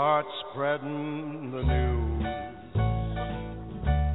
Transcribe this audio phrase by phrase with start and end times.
[0.00, 2.24] Start spreading the news.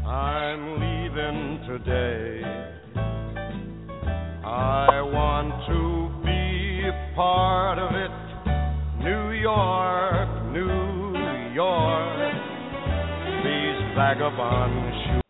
[0.03, 2.42] I'm leaving today.
[4.44, 8.09] I want to be a part of it.
[9.03, 12.33] New York, New York.
[13.44, 15.22] These vagabond shoes.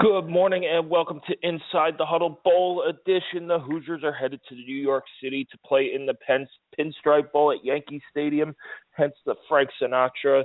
[0.00, 3.48] Good morning and welcome to Inside the Huddle Bowl edition.
[3.48, 6.46] The Hoosiers are headed to New York City to play in the Pin-
[6.78, 8.54] Pinstripe Bowl at Yankee Stadium,
[8.98, 10.44] hence the Frank Sinatra.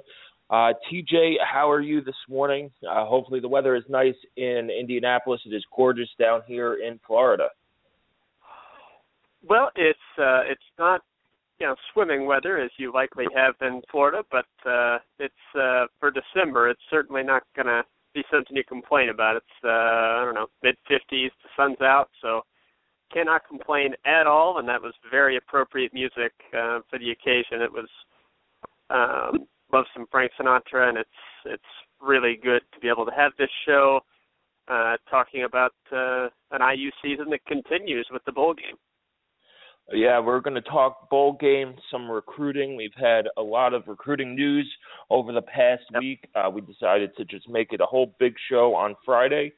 [0.50, 2.70] Uh, TJ, how are you this morning?
[2.88, 5.42] Uh, hopefully the weather is nice in Indianapolis.
[5.46, 7.48] It is gorgeous down here in Florida.
[9.48, 11.02] Well, it's uh, it's not
[11.60, 16.12] you know swimming weather as you likely have in Florida, but uh, it's uh, for
[16.12, 16.70] December.
[16.70, 19.36] It's certainly not going to be something you complain about.
[19.36, 21.32] It's uh, I don't know mid 50s.
[21.42, 22.44] The sun's out, so
[23.14, 24.60] cannot complain at all.
[24.60, 27.62] And that was very appropriate music uh, for the occasion.
[27.62, 27.88] It was
[28.94, 31.10] um, love some Frank Sinatra, and it's
[31.46, 31.64] it's
[32.02, 34.02] really good to be able to have this show
[34.68, 38.76] uh, talking about uh, an IU season that continues with the bowl game.
[39.92, 42.78] Yeah, we're going to talk bowl game, some recruiting.
[42.78, 44.70] We've had a lot of recruiting news
[45.10, 46.00] over the past Yep.
[46.02, 46.30] week.
[46.36, 49.52] Uh, we decided to just make it a whole big show on Friday.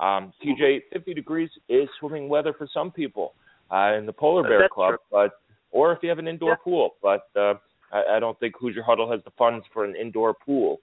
[0.00, 3.34] Um, TJ, 50 degrees is swimming weather for some people
[3.70, 4.98] uh, in the Polar Bear that's Club, true.
[5.12, 5.30] but
[5.70, 6.56] or if you have an indoor Yeah.
[6.64, 6.96] pool.
[7.00, 7.54] But uh,
[7.92, 10.80] I, I don't think Hoosier Huddle has the funds for an indoor pool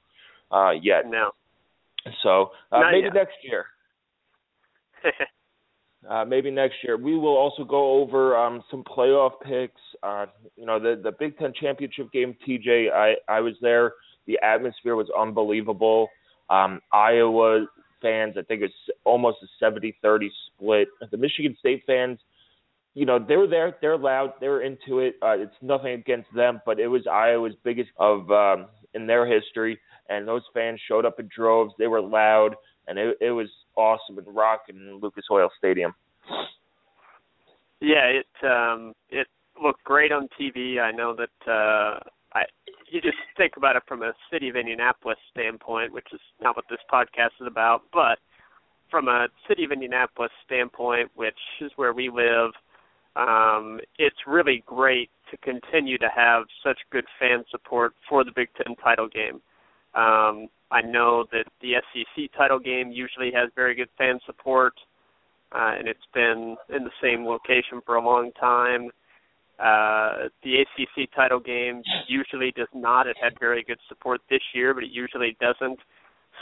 [0.52, 1.04] uh, yet.
[1.08, 1.32] No.
[2.24, 3.14] So uh, Not maybe yet.
[3.14, 3.66] next year.
[6.10, 6.98] uh, maybe next year.
[6.98, 9.82] We will also go over um, some playoff picks.
[10.04, 12.36] Uh, you know, the the Big Ten championship game.
[12.48, 13.94] TJ, I I was there.
[14.28, 16.10] The atmosphere was unbelievable.
[16.50, 17.66] Um, Iowa
[18.02, 18.74] fans, I think it's
[19.04, 20.88] almost a 70-30 split.
[21.12, 22.20] The Michigan State fans,
[22.96, 23.76] you know, they were there.
[23.82, 24.34] They're loud.
[24.40, 25.16] They're into it.
[25.22, 29.78] Uh, it's nothing against them, but it was Iowa's biggest of um, in their history,
[30.10, 31.74] and those fans showed up in droves.
[31.78, 32.56] They were loud,
[32.88, 35.94] and it, it was awesome and rocking in Lucas Oil Stadium.
[37.82, 39.28] Yeah, it um it
[39.62, 40.80] looked great on TV.
[40.80, 42.00] I know that uh
[42.34, 42.44] I
[42.90, 46.66] you just think about it from a city of Indianapolis standpoint, which is not what
[46.70, 48.20] this podcast is about, but
[48.90, 52.52] from a city of Indianapolis standpoint, which is where we live,
[53.16, 58.50] um it's really great to continue to have such good fan support for the Big
[58.66, 59.42] 10 title game.
[59.94, 64.74] Um I know that the SEC title game usually has very good fan support
[65.52, 68.90] uh, and it's been in the same location for a long time.
[69.58, 73.08] Uh, the ACC title game usually does not.
[73.08, 75.80] It had very good support this year, but it usually doesn't.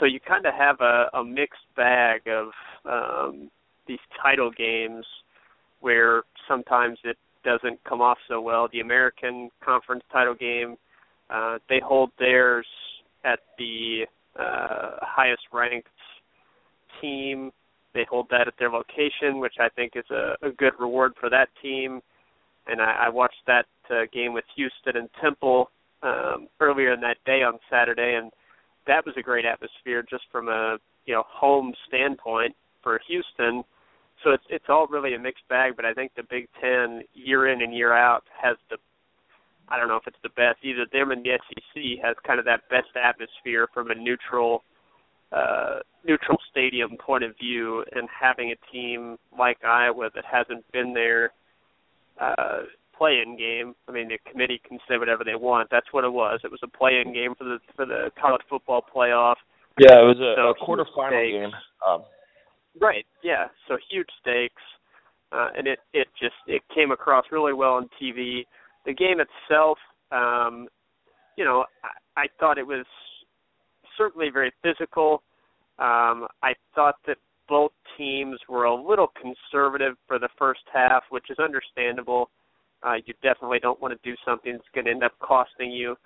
[0.00, 2.48] So you kind of have a, a mixed bag of
[2.84, 3.50] um,
[3.86, 5.06] these title games
[5.80, 8.68] where sometimes it doesn't come off so well.
[8.72, 10.76] The American Conference title game,
[11.30, 12.66] uh, they hold theirs
[13.24, 14.06] at the
[14.38, 15.88] uh, highest ranked
[17.00, 17.52] team
[17.94, 21.30] they hold that at their location, which I think is a, a good reward for
[21.30, 22.00] that team.
[22.66, 25.70] And I, I watched that uh, game with Houston and Temple
[26.02, 28.32] um, earlier in that day on Saturday, and
[28.86, 30.76] that was a great atmosphere just from a
[31.06, 33.62] you know home standpoint for Houston.
[34.24, 37.52] So it's it's all really a mixed bag, but I think the Big Ten year
[37.52, 38.78] in and year out has the
[39.68, 40.64] I don't know if it's the best.
[40.64, 44.64] Either them and the SEC has kind of that best atmosphere from a neutral
[45.32, 50.94] uh, neutral stadium point of view, and having a team like Iowa that hasn't been
[50.94, 51.32] there
[52.20, 52.64] uh,
[52.96, 53.74] play-in game.
[53.88, 55.68] I mean, the committee can say whatever they want.
[55.70, 56.40] That's what it was.
[56.44, 59.36] It was a play-in game for the for the college football playoff.
[59.78, 61.50] Yeah, it was a, so a quarterfinal game.
[61.86, 62.04] Um,
[62.80, 63.06] right.
[63.22, 63.46] Yeah.
[63.68, 64.62] So huge stakes,
[65.32, 68.44] uh, and it it just it came across really well on TV.
[68.86, 69.78] The game itself,
[70.12, 70.68] um,
[71.36, 71.64] you know,
[72.16, 72.86] I, I thought it was
[73.96, 75.22] certainly very physical.
[75.78, 77.16] Um, I thought that
[77.48, 82.30] both teams were a little conservative for the first half, which is understandable.
[82.82, 85.96] Uh, you definitely don't want to do something that's going to end up costing you.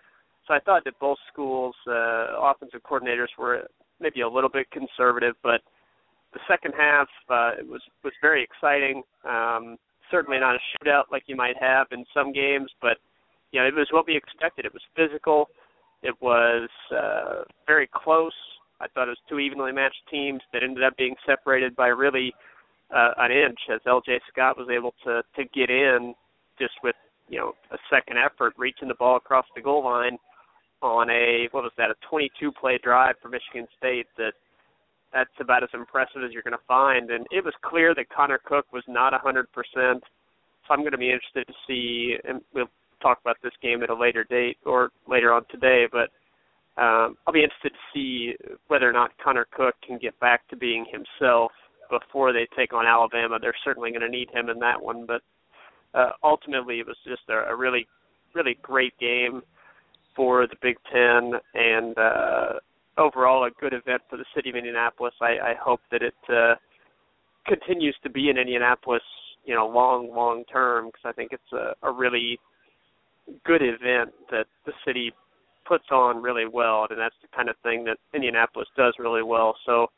[0.47, 3.65] So I thought that both schools' uh, offensive coordinators were
[4.01, 5.61] maybe a little bit conservative, but
[6.33, 9.03] the second half uh, was was very exciting.
[9.29, 9.77] Um,
[10.11, 12.99] certainly not a shootout like you might have in some games, but
[13.53, 14.65] you know it was what we expected.
[14.65, 15.49] It was physical.
[16.03, 18.35] It was uh, very close.
[18.81, 22.33] I thought it was two evenly matched teams that ended up being separated by really
[22.95, 24.21] uh, an inch, as L.J.
[24.33, 26.15] Scott was able to to get in
[26.59, 26.97] just with
[27.29, 30.19] you know a second effort, reaching the ball across the goal line
[30.83, 34.33] on a what was that a 22 play drive for Michigan State that
[35.13, 37.11] that's about as impressive as you're going to find.
[37.11, 39.45] And it was clear that Connor Cook was not 100%.
[39.75, 40.01] So
[40.71, 42.71] I'm going to be interested to see, and we'll
[43.01, 46.11] talk about this game at a later date or later on today, but
[46.81, 48.35] um, I'll be interested to see
[48.69, 51.51] whether or not Connor Cook can get back to being himself
[51.91, 53.39] before they take on Alabama.
[53.41, 55.23] They're certainly going to need him in that one, but
[55.95, 57.87] uh, ultimately it was just a, a really,
[58.35, 59.43] really great game
[60.15, 62.53] for the Big Ten and uh,
[62.99, 65.15] overall a good event for the city of Indianapolis.
[65.21, 66.55] I, I hope that it uh,
[67.47, 69.03] continues to be in Indianapolis,
[69.45, 72.39] you know, long, long term because I think it's a, a really
[73.45, 75.13] good event that the city
[75.67, 79.55] puts on really well, and that's the kind of thing that Indianapolis does really well.
[79.67, 79.89] So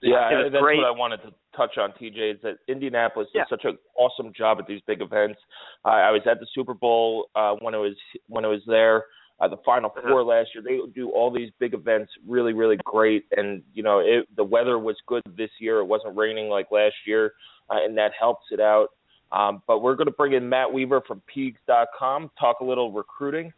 [0.00, 0.78] yeah, that's great.
[0.78, 2.34] what I wanted to touch on, TJ.
[2.34, 3.42] Is that Indianapolis yeah.
[3.42, 5.38] does such an awesome job at these big events.
[5.84, 7.96] Uh, I was at the Super Bowl uh, when it was
[8.28, 9.04] when it was there.
[9.40, 10.08] Uh, the Final uh-huh.
[10.08, 13.24] Four last year, they do all these big events really, really great.
[13.36, 15.78] And you know, it, the weather was good this year.
[15.78, 17.34] It wasn't raining like last year,
[17.70, 18.88] uh, and that helps it out.
[19.30, 23.52] Um, but we're going to bring in Matt Weaver from Peegs.com, talk a little recruiting.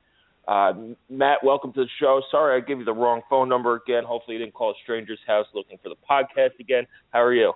[0.48, 0.72] Uh,
[1.08, 2.20] Matt, welcome to the show.
[2.30, 4.02] Sorry I gave you the wrong phone number again.
[4.04, 6.86] Hopefully you didn't call a stranger's house looking for the podcast again.
[7.10, 7.52] How are you?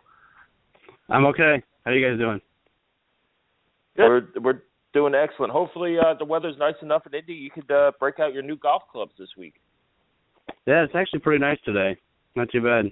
[1.08, 1.62] I'm okay.
[1.84, 2.40] How are you guys doing?
[3.96, 4.04] Good.
[4.04, 4.62] We're we're
[4.94, 5.52] doing excellent.
[5.52, 8.56] Hopefully uh, the weather's nice enough in Indy you could uh, break out your new
[8.56, 9.54] golf clubs this week.
[10.66, 11.96] Yeah, it's actually pretty nice today.
[12.36, 12.90] Not too bad.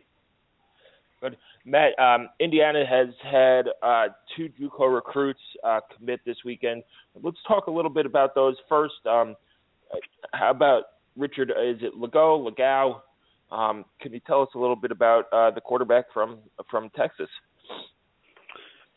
[1.21, 1.37] Good.
[1.65, 6.83] Matt, um, Indiana has had uh, two JUCO recruits uh, commit this weekend.
[7.23, 8.95] Let's talk a little bit about those first.
[9.09, 9.37] Um,
[10.33, 10.85] how about
[11.17, 11.51] Richard?
[11.51, 13.01] Is it Lago, Legau?
[13.53, 16.39] Um, can you tell us a little bit about uh, the quarterback from
[16.71, 17.29] from Texas?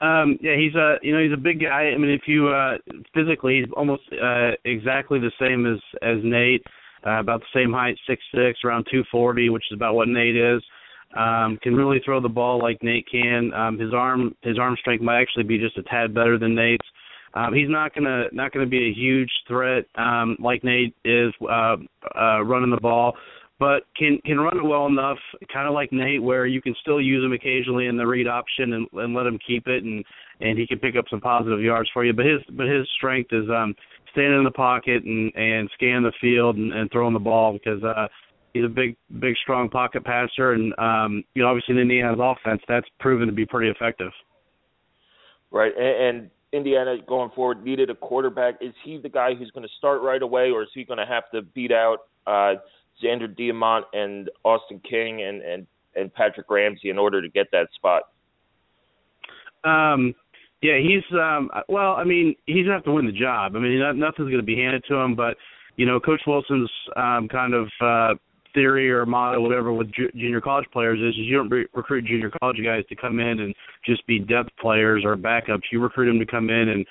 [0.06, 1.92] Um, yeah, he's a you know he's a big guy.
[1.94, 2.78] I mean, if you uh,
[3.14, 6.64] physically, he's almost uh, exactly the same as as Nate.
[7.06, 10.62] Uh, about the same height, six six, around 240, which is about what Nate is.
[11.16, 13.54] Um, can really throw the ball like Nate can.
[13.54, 16.86] Um, his arm his arm strength might actually be just a tad better than Nate's.
[17.36, 21.78] Um, he's not gonna not gonna be a huge threat um, like Nate is uh,
[22.20, 23.14] uh, running the ball,
[23.60, 25.18] but can can run it well enough,
[25.52, 28.74] kind of like Nate, where you can still use him occasionally in the read option
[28.74, 30.04] and, and let him keep it, and
[30.42, 32.14] and he can pick up some positive yards for you.
[32.14, 33.74] But his but his strength is um,
[34.12, 37.82] standing in the pocket and and scanning the field and, and throwing the ball because
[37.84, 38.08] uh,
[38.54, 42.62] he's a big big strong pocket passer, and um, you know obviously in Indiana's offense
[42.68, 44.12] that's proven to be pretty effective.
[45.52, 48.56] Right, and, and Indiana going forward needed a quarterback.
[48.60, 51.06] Is he the guy who's going to start right away, or is he going to
[51.06, 52.56] have to beat out uh,
[53.04, 57.68] Zander Diamont and Austin King and, and and Patrick Ramsey in order to get that
[57.76, 58.04] spot?
[59.64, 60.14] Um,
[60.62, 61.94] yeah, he's um, well.
[61.94, 63.56] I mean, he's gonna have to win the job.
[63.56, 65.38] I mean, nothing's going to be handed to him, but
[65.78, 68.14] you know, Coach Wilson's um, kind of uh,
[68.54, 72.06] theory or motto, whatever, with ju- junior college players is, is you don't re- recruit
[72.06, 73.54] junior college guys to come in and
[73.86, 75.64] just be depth players or backups.
[75.72, 76.86] You recruit them to come in and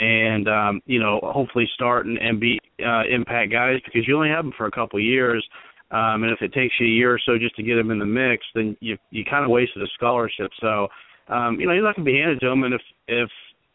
[0.00, 4.30] and um, you know hopefully start and, and be uh, impact guys because you only
[4.30, 5.46] have them for a couple of years.
[5.92, 7.98] Um, and if it takes you a year or so just to get them in
[7.98, 10.50] the mix, then you you kind of wasted a scholarship.
[10.60, 10.88] So,
[11.28, 12.62] um, you know, he's not going to be handed to him.
[12.62, 13.28] And if if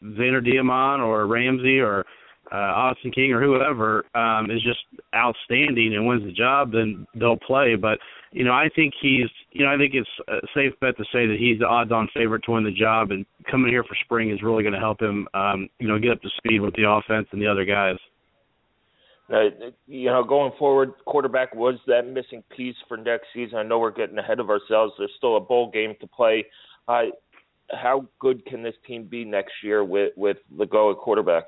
[0.03, 2.05] Zander Diamont or Ramsey or
[2.51, 4.79] uh, Austin King or whoever um, is just
[5.13, 7.75] outstanding and wins the job, then they'll play.
[7.75, 8.00] But
[8.36, 11.25] you know, I think he's, you know, I think it's a safe bet to say
[11.25, 14.44] that he's the odds-on favorite to win the job, and coming here for spring is
[14.44, 17.27] really going to help him, um, you know, get up to speed with the offense
[17.32, 17.96] and the other guys.
[19.32, 23.58] Uh, you know, going forward, quarterback was that missing piece for next season.
[23.58, 24.92] I know we're getting ahead of ourselves.
[24.98, 26.46] There's still a bowl game to play.
[26.89, 27.04] Uh,
[27.72, 31.46] how good can this team be next year with with Lagow at quarterback?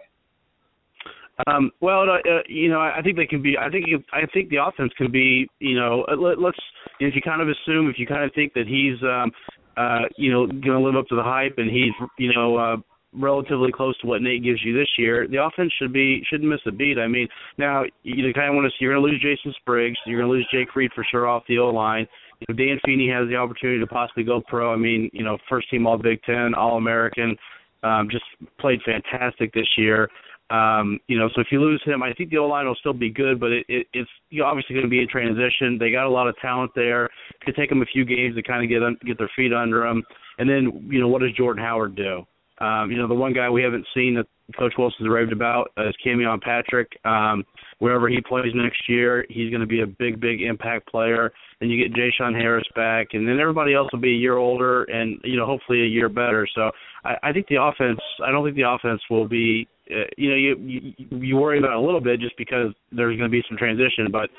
[1.45, 3.57] Um, well, uh, uh, you know, I think they can be.
[3.57, 5.47] I think I think the offense can be.
[5.59, 6.57] You know, uh, let, let's
[6.99, 9.31] if you kind of assume, if you kind of think that he's, um,
[9.77, 12.77] uh, you know, going to live up to the hype and he's, you know, uh,
[13.13, 16.59] relatively close to what Nate gives you this year, the offense should be shouldn't miss
[16.65, 16.97] a beat.
[16.97, 17.27] I mean,
[17.59, 20.29] now you kind of want to see you're going to lose Jason Spriggs, you're going
[20.29, 22.07] to lose Jake Reed for sure off the O line.
[22.47, 24.73] Know, Dan Feeney has the opportunity to possibly go pro.
[24.73, 27.35] I mean, you know, first team All Big Ten, All American,
[27.83, 28.25] um, just
[28.59, 30.09] played fantastic this year.
[30.49, 32.93] Um, you know, so if you lose him, I think the O line will still
[32.93, 35.77] be good, but it, it, it's you know, obviously going to be in transition.
[35.77, 37.09] They got a lot of talent there.
[37.41, 40.03] Could take them a few games to kind of get get their feet under them.
[40.37, 42.25] And then, you know, what does Jordan Howard do?
[42.59, 44.25] Um, you know, the one guy we haven't seen that
[44.57, 46.97] Coach Wilson's raved about is Camion Patrick.
[47.05, 47.43] Um,
[47.79, 51.31] wherever he plays next year, he's going to be a big, big impact player.
[51.59, 54.83] Then you get J-Shun Harris back, and then everybody else will be a year older
[54.85, 56.47] and you know hopefully a year better.
[56.55, 56.71] So
[57.03, 57.99] I, I think the offense.
[58.25, 59.67] I don't think the offense will be.
[59.89, 63.17] Uh, you know, you, you you worry about it a little bit just because there's
[63.17, 64.29] going to be some transition, but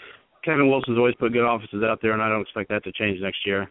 [0.45, 3.21] Kevin Wilson's always put good offenses out there, and I don't expect that to change
[3.21, 3.71] next year.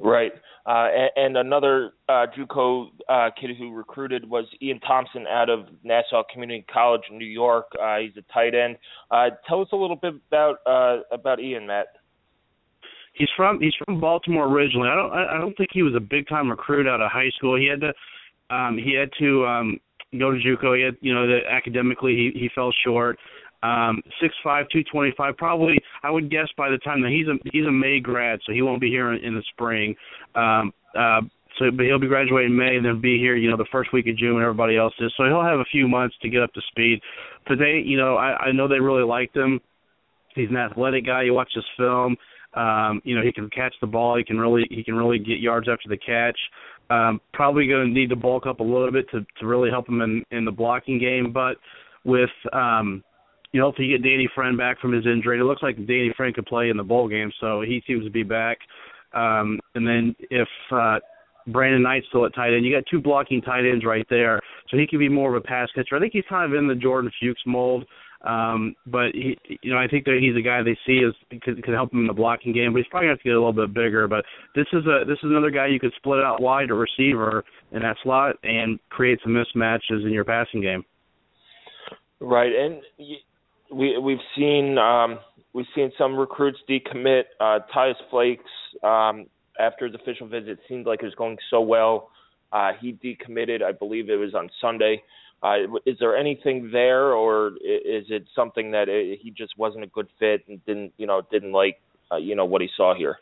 [0.00, 0.32] Right.
[0.66, 5.66] Uh, and, and another uh, JUCO uh, kid who recruited was Ian Thompson out of
[5.84, 7.66] Nassau Community College in New York.
[7.80, 8.76] Uh, he's a tight end.
[9.10, 11.86] Uh, tell us a little bit about uh, about Ian, Matt.
[13.12, 14.88] He's from he's from Baltimore originally.
[14.88, 17.58] I don't I don't think he was a big time recruit out of high school.
[17.58, 19.78] He had to um, he had to um,
[20.18, 20.76] go to JUCO.
[20.76, 23.18] He had you know that academically he he fell short
[23.62, 27.26] um six five two twenty five probably i would guess by the time that he's
[27.26, 29.94] a he's a may grad so he won't be here in, in the spring.
[30.34, 31.20] Um uh
[31.58, 34.06] so but he'll be graduating may and then be here you know the first week
[34.08, 35.12] of june when everybody else is.
[35.16, 37.00] So he'll have a few months to get up to speed.
[37.46, 39.60] But they you know i i know they really liked him.
[40.34, 41.22] He's an athletic guy.
[41.22, 42.16] You watch his film.
[42.54, 44.16] Um you know he can catch the ball.
[44.16, 46.38] He can really he can really get yards after the catch.
[46.88, 49.86] Um probably going to need to bulk up a little bit to to really help
[49.86, 51.30] him in in the blocking game.
[51.30, 51.56] But
[52.04, 53.04] with um
[53.52, 56.12] you know, if you get Danny Friend back from his injury, it looks like Danny
[56.16, 58.58] Friend could play in the bowl game, so he seems to be back.
[59.12, 60.98] Um, and then if uh,
[61.48, 64.76] Brandon Knight's still at tight end, you got two blocking tight ends right there, so
[64.76, 65.96] he could be more of a pass catcher.
[65.96, 67.84] I think he's kind of in the Jordan Fuchs mold.
[68.22, 71.62] Um, but he, you know, I think that he's a guy they see as could,
[71.62, 72.72] could help him in the blocking game.
[72.72, 74.06] But he's probably going to have to get a little bit bigger.
[74.06, 77.44] But this is a this is another guy you could split out wide a receiver
[77.72, 80.84] in that slot and create some mismatches in your passing game.
[82.20, 82.82] Right, and
[83.72, 85.18] we we've seen um,
[85.52, 87.24] we've seen some recruits decommit.
[87.40, 88.44] Uh, Tyus Flakes
[88.82, 89.26] um,
[89.58, 92.10] after his official visit seemed like it was going so well.
[92.52, 95.02] Uh, he decommitted, I believe it was on Sunday.
[95.42, 99.86] Uh, is there anything there, or is it something that it, he just wasn't a
[99.86, 101.80] good fit and didn't you know didn't like
[102.12, 103.16] uh, you know what he saw here?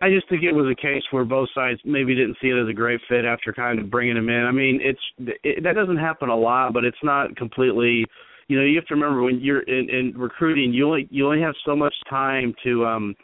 [0.00, 2.68] I just think it was a case where both sides maybe didn't see it as
[2.68, 4.44] a great fit after kind of bringing him in.
[4.44, 5.00] I mean, it's
[5.44, 8.04] it, that doesn't happen a lot, but it's not completely
[8.52, 11.40] you know you have to remember when you're in, in recruiting you only you only
[11.40, 13.16] have so much time to um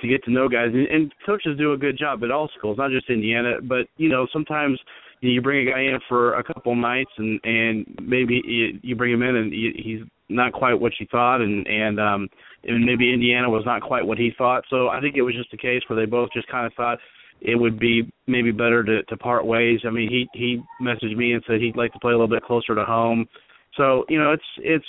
[0.00, 0.70] to get to know guys.
[0.72, 3.56] And, and coaches do a good job at all schools not just indiana.
[3.62, 4.80] But you know sometimes
[5.20, 9.12] you, bring a guy in for a couple nights and and maybe you, you bring
[9.12, 11.42] him in and you, he's not quite what you thought.
[11.42, 12.28] And and um
[12.64, 14.64] and maybe indiana was not quite what he thought.
[14.70, 16.96] So i think it was just a case where they both just kind of thought
[17.42, 19.80] it would be maybe better to to part ways.
[19.86, 22.44] I mean he he messaged me and said he'd like to play a little bit
[22.44, 23.28] closer to home
[23.80, 24.84] so you know, it's it's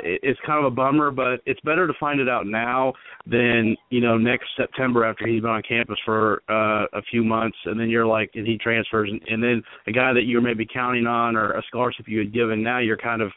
[0.00, 2.92] it's kind of a bummer, but it's better to find it out now
[3.24, 7.56] than you know next September after he's been on campus for uh, a few months,
[7.66, 10.42] and then you're like, and he transfers, and, and then a guy that you were
[10.42, 13.30] maybe counting on or a scholarship you had given, now you're kind of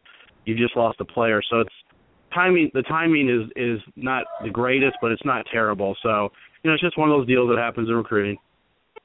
[0.45, 1.39] you just lost a player.
[1.51, 1.73] So it's
[2.33, 2.71] timing.
[2.73, 5.95] The timing is is not the greatest, but it's not terrible.
[6.01, 6.29] So
[6.63, 8.37] you know, it's just one of those deals that happens in recruiting.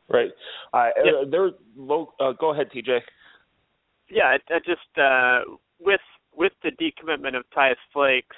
[0.09, 0.31] Right.
[0.73, 1.31] Uh, yeah.
[1.31, 1.49] there.
[1.49, 3.01] Uh, go ahead, TJ.
[4.09, 6.01] Yeah, I, I just uh, with
[6.37, 8.37] with the decommitment of Tyus Flakes,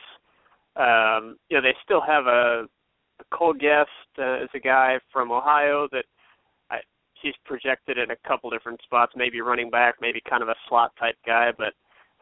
[0.76, 2.64] um, you know, they still have a,
[3.20, 6.04] a Cole Gest uh, as a guy from Ohio that
[6.70, 6.78] I,
[7.20, 10.92] he's projected in a couple different spots, maybe running back, maybe kind of a slot
[10.99, 11.50] type guy.
[11.56, 11.75] But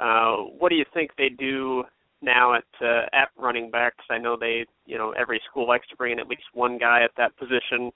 [0.02, 1.84] uh, what do you think they do
[2.22, 3.94] now at uh, at running back?
[3.96, 6.78] Because I know they, you know, every school likes to bring in at least one
[6.78, 7.92] guy at that position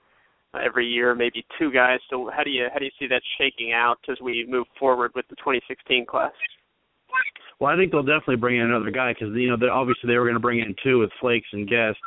[0.54, 1.98] uh, every year, maybe two guys.
[2.08, 5.10] So how do you how do you see that shaking out as we move forward
[5.16, 6.32] with the 2016 class?
[7.60, 10.16] Well, I think they'll definitely bring in another guy because you know they obviously they
[10.16, 11.98] were going to bring in two with Flakes and Gest,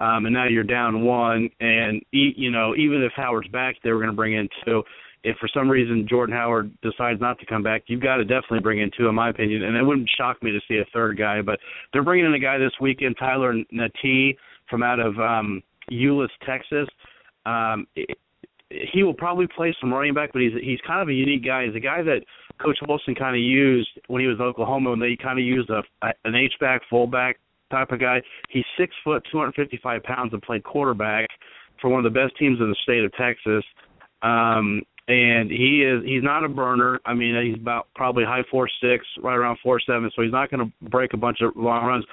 [0.00, 1.50] um, and now you're down one.
[1.60, 4.82] And e- you know even if Howard's back, they were going to bring in two.
[5.24, 8.60] If for some reason Jordan Howard decides not to come back, you've got to definitely
[8.60, 9.62] bring in two, in my opinion.
[9.62, 11.42] And it wouldn't shock me to see a third guy.
[11.42, 11.60] But
[11.92, 14.36] they're bringing in a guy this weekend, Tyler Natee
[14.68, 16.88] from out of um, Euless, Texas.
[17.46, 17.86] Um,
[18.92, 21.66] he will probably play some running back, but he's he's kind of a unique guy.
[21.66, 22.20] He's a guy that
[22.60, 25.70] Coach Wilson kind of used when he was in Oklahoma, when they kind of used
[25.70, 25.82] a
[26.24, 27.38] an H back, fullback
[27.70, 28.20] type of guy.
[28.50, 31.28] He's six foot, 255 pounds, and played quarterback
[31.80, 33.64] for one of the best teams in the state of Texas.
[34.22, 37.00] Um, and he is he's not a burner.
[37.04, 40.50] I mean, he's about probably high four six, right around four seven, so he's not
[40.50, 42.04] going to break a bunch of long runs.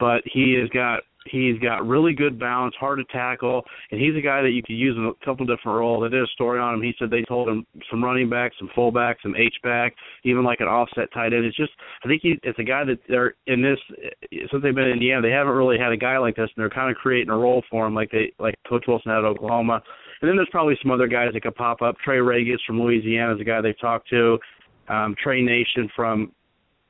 [0.00, 4.20] But he has got He's got really good balance, hard to tackle, and he's a
[4.20, 6.02] guy that you could use in a couple different roles.
[6.02, 6.82] They did a story on him.
[6.82, 9.94] He said they told him some running back, some fullback, some H back,
[10.24, 11.44] even like an offset tight end.
[11.44, 11.72] It's just
[12.04, 13.78] I think he, it's a guy that they're in this
[14.32, 15.22] since they've been in Indiana.
[15.22, 17.62] They haven't really had a guy like this, and they're kind of creating a role
[17.70, 19.82] for him, like they like Coach Wilson had at Oklahoma.
[20.20, 21.96] And then there's probably some other guys that could pop up.
[22.04, 24.38] Trey Regis from Louisiana is a guy they've talked to.
[24.88, 26.32] Um, Tre Nation from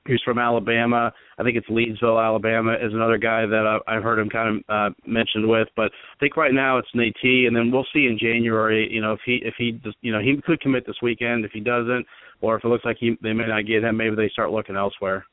[0.07, 1.13] who's from Alabama.
[1.39, 4.65] I think it's Leedsville, Alabama, is another guy that I, I've heard him kind of
[4.69, 5.69] uh, mentioned with.
[5.77, 8.89] But I think right now it's Nate and then we'll see in January.
[8.91, 11.45] You know, if he if he just, you know he could commit this weekend.
[11.45, 12.07] If he doesn't,
[12.41, 14.77] or if it looks like he they may not get him, maybe they start looking
[14.77, 15.27] elsewhere.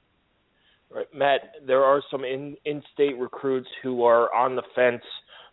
[0.90, 1.42] Right, Matt.
[1.66, 5.04] There are some in in-state recruits who are on the fence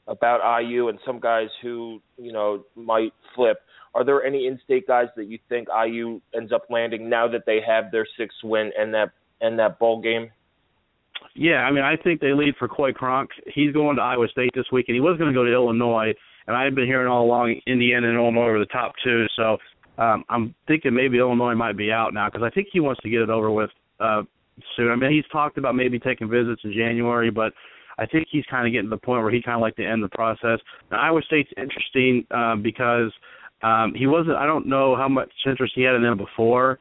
[0.09, 3.59] about IU, and some guys who you know might flip.
[3.95, 7.61] Are there any in-state guys that you think IU ends up landing now that they
[7.67, 10.31] have their sixth win and that and that bowl game?
[11.35, 13.31] Yeah, I mean, I think they lead for Coy Cronk.
[13.55, 16.13] He's going to Iowa State this week, and he was going to go to Illinois.
[16.47, 19.27] And I've been hearing all along Indiana and Illinois were the top two.
[19.37, 19.59] So
[19.99, 23.11] um, I'm thinking maybe Illinois might be out now because I think he wants to
[23.11, 24.23] get it over with uh,
[24.77, 24.91] soon.
[24.91, 27.53] I mean, he's talked about maybe taking visits in January, but
[28.03, 29.85] I think he's kind of getting to the point where he kind of like to
[29.85, 30.59] end the process.
[30.91, 33.13] Now, Iowa State's interesting uh, because–
[33.63, 34.37] um, he wasn't.
[34.37, 36.81] I don't know how much interest he had in them before,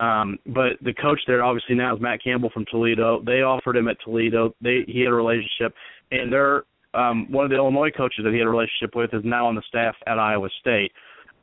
[0.00, 3.22] um, but the coach there obviously now is Matt Campbell from Toledo.
[3.24, 4.54] They offered him at Toledo.
[4.62, 5.74] They he had a relationship,
[6.10, 6.64] and they're
[6.94, 9.54] um, one of the Illinois coaches that he had a relationship with is now on
[9.54, 10.92] the staff at Iowa State.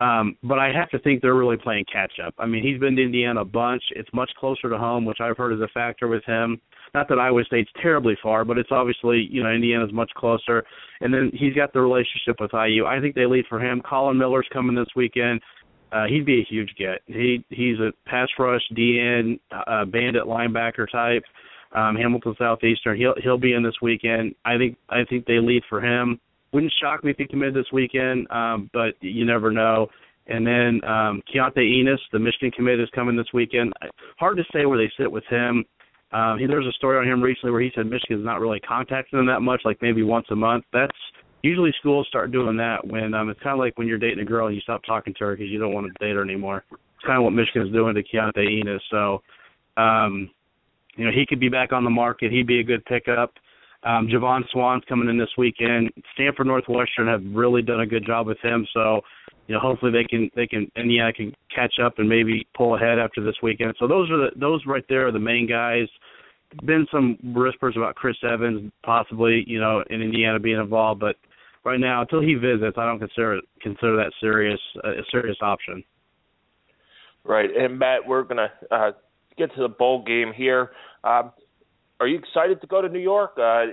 [0.02, 2.34] Um, but I have to think they're really playing catch up.
[2.38, 3.84] I mean, he's been to Indiana a bunch.
[3.92, 6.62] It's much closer to home, which I've heard is a factor with him.
[6.94, 10.64] Not that Iowa State's terribly far, but it's obviously you know Indiana's much closer.
[11.02, 12.86] And then he's got the relationship with IU.
[12.86, 13.82] I think they lead for him.
[13.88, 15.42] Collin Miller's coming this weekend.
[15.92, 17.02] Uh, he'd be a huge get.
[17.08, 21.24] He he's a pass rush DN uh, bandit linebacker type.
[21.76, 22.98] Um, Hamilton Southeastern.
[22.98, 24.34] He'll he'll be in this weekend.
[24.46, 26.20] I think I think they lead for him.
[26.52, 29.88] Wouldn't shock me if he committed this weekend, um, but you never know.
[30.28, 33.74] And then um, Keontae Enos, the Michigan commit, is coming this weekend.
[34.20, 35.66] Hard to say where they sit with him.
[36.12, 38.60] Um, he, there was a story on him recently where he said Michigan's not really
[38.60, 40.66] contacting him that much, like maybe once a month.
[40.74, 40.96] That's
[41.44, 44.26] usually schools start doing that when um, it's kind of like when you're dating a
[44.26, 46.64] girl and you stop talking to her because you don't want to date her anymore.
[46.72, 48.82] It's kind of what Michigan's doing to Keontae Enos.
[48.92, 49.22] So,
[49.78, 50.30] um,
[50.96, 52.32] you know, he could be back on the market.
[52.32, 53.34] He'd be a good pickup.
[53.84, 55.92] Um, Jovon Swann's coming in this weekend.
[56.14, 58.68] Stanford Northwestern have really done a good job with him.
[58.74, 59.02] So,
[59.48, 63.00] you know, hopefully they can they can Indiana can catch up and maybe pull ahead
[63.00, 63.76] after this weekend.
[63.80, 65.88] So those are the those right there are the main guys.
[66.66, 71.16] Been some whispers about Chris Evans possibly, you know, in Indiana being involved, but
[71.64, 75.84] right now until he visits, I don't consider consider that serious uh, a serious option.
[77.24, 78.92] Right, and Matt, we're gonna uh,
[79.38, 80.72] get to the bowl game here.
[81.04, 81.32] Um,
[82.00, 83.32] are you excited to go to New York?
[83.38, 83.66] Uh,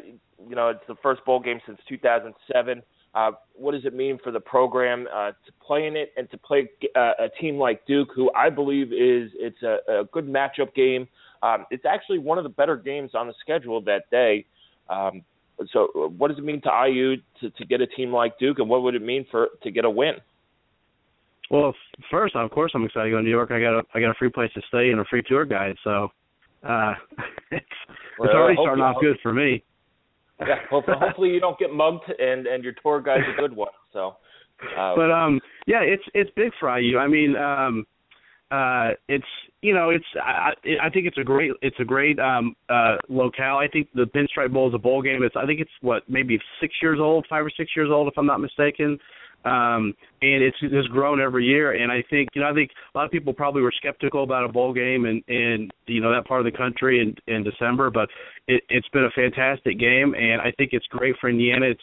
[0.49, 2.83] you know, it's the first bowl game since 2007.
[3.15, 6.37] Uh, what does it mean for the program uh, to play in it and to
[6.37, 10.75] play uh, a team like Duke, who I believe is it's a, a good matchup
[10.75, 11.09] game.
[11.43, 14.45] Um, it's actually one of the better games on the schedule that day.
[14.91, 15.23] Um,
[15.73, 18.69] so, what does it mean to IU to, to get a team like Duke, and
[18.69, 20.15] what would it mean for to get a win?
[21.51, 21.75] Well,
[22.11, 23.51] first, of course, I'm excited to go to New York.
[23.51, 25.77] I got a I got a free place to stay and a free tour guide,
[25.83, 26.09] so
[26.69, 26.95] uh,
[27.51, 27.67] it's,
[28.19, 29.63] well, it's already starting off good for me
[30.41, 33.71] yeah, hopefully, hopefully you don't get mugged, and and your tour guide's a good one.
[33.93, 34.17] So,
[34.79, 36.99] uh, but um, yeah, it's it's big for IU.
[36.99, 37.87] I mean, um,
[38.51, 39.25] uh, it's
[39.63, 40.51] you know, it's I
[40.83, 43.57] I think it's a great it's a great um uh locale.
[43.57, 45.23] I think the Pinstripe Bowl is a bowl game.
[45.23, 48.15] It's I think it's what maybe six years old, five or six years old, if
[48.19, 48.99] I'm not mistaken
[49.47, 51.73] um, and it's has grown every year.
[51.73, 54.45] And I think you know I think a lot of people probably were skeptical about
[54.45, 57.91] a bowl game and and you know that part of the country in in December,
[57.91, 58.09] but
[58.49, 61.67] it, it's been a fantastic game, and I think it's great for Indiana.
[61.67, 61.81] It's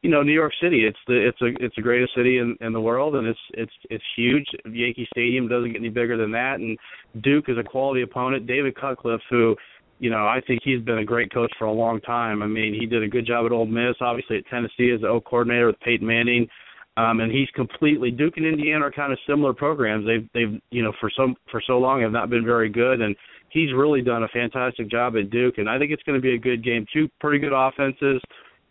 [0.00, 0.86] you know New York City.
[0.86, 3.72] It's the it's a it's the greatest city in in the world, and it's it's
[3.90, 4.46] it's huge.
[4.64, 6.78] Yankee Stadium doesn't get any bigger than that, and
[7.22, 8.46] Duke is a quality opponent.
[8.46, 9.54] David Cutcliffe, who
[9.98, 12.42] you know, I think he's been a great coach for a long time.
[12.42, 15.06] I mean, he did a good job at Ole Miss, obviously at Tennessee as the
[15.06, 16.48] O coordinator with Peyton Manning.
[16.96, 20.06] Um, and he's completely Duke and Indiana are kind of similar programs.
[20.06, 23.16] They've they've you know for so for so long have not been very good, and
[23.48, 25.56] he's really done a fantastic job at Duke.
[25.56, 26.86] And I think it's going to be a good game.
[26.92, 28.20] Two pretty good offenses.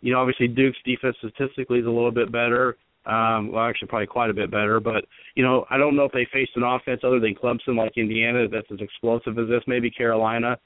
[0.02, 2.76] You know, obviously Duke's defense statistically is a little bit better.
[3.06, 4.78] Um, well, actually, probably quite a bit better.
[4.78, 5.04] But
[5.34, 8.46] you know, I don't know if they faced an offense other than Clemson, like Indiana,
[8.48, 9.62] that's as explosive as this.
[9.66, 10.56] Maybe Carolina.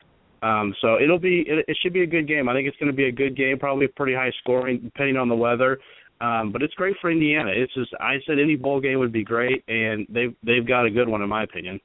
[0.43, 2.49] Um, so it'll be it, it should be a good game.
[2.49, 5.31] I think it's going to be a good game, probably pretty high scoring, depending on
[5.31, 5.79] the weather.
[6.21, 7.51] Um, but it's great for Indiana.
[7.55, 10.91] It's just I said any bowl game would be great, and they've they've got a
[10.91, 11.81] good one in my opinion.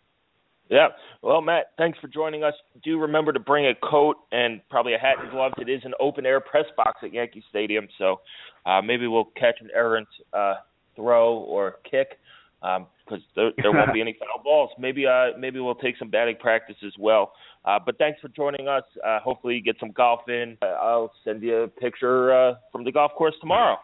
[0.70, 0.88] Yeah.
[1.22, 2.54] Well, Matt, thanks for joining us.
[2.82, 5.56] Do remember to bring a coat and probably a hat and gloves.
[5.58, 8.22] It is an open air press box at Yankee Stadium, so
[8.66, 10.56] uh, maybe we'll catch an errant uh,
[10.96, 12.18] throw or kick
[12.62, 14.70] because um, there, there won't be any foul balls.
[14.80, 17.34] Maybe uh, maybe we'll take some batting practice as well.
[17.66, 18.84] Uh, but thanks for joining us.
[19.06, 20.58] Uh, hopefully, you get some golf in.
[20.62, 23.78] Uh, I'll send you a picture uh, from the golf course tomorrow.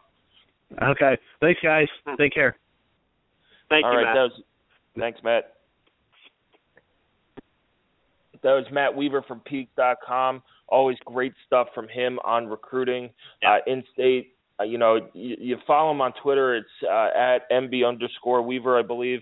[0.81, 1.17] Okay.
[1.39, 1.87] Thanks, guys.
[2.17, 2.57] Take care.
[3.69, 4.15] Thank All you, right, Matt.
[4.15, 4.43] That was,
[4.97, 5.53] thanks, Matt.
[8.43, 10.41] That was Matt Weaver from Peegs.com.
[10.67, 13.09] Always great stuff from him on recruiting
[13.45, 14.33] uh, in state.
[14.59, 16.55] Uh, you know, you, you follow him on Twitter.
[16.55, 19.21] It's uh, at MB underscore Weaver, I believe.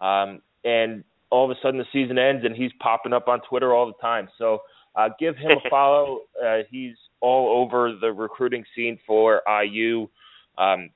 [0.00, 3.74] Um, and all of a sudden the season ends and he's popping up on Twitter
[3.74, 4.28] all the time.
[4.38, 4.60] So
[4.94, 6.20] uh, give him a follow.
[6.44, 10.08] Uh, he's all over the recruiting scene for IU.
[10.58, 10.90] Um,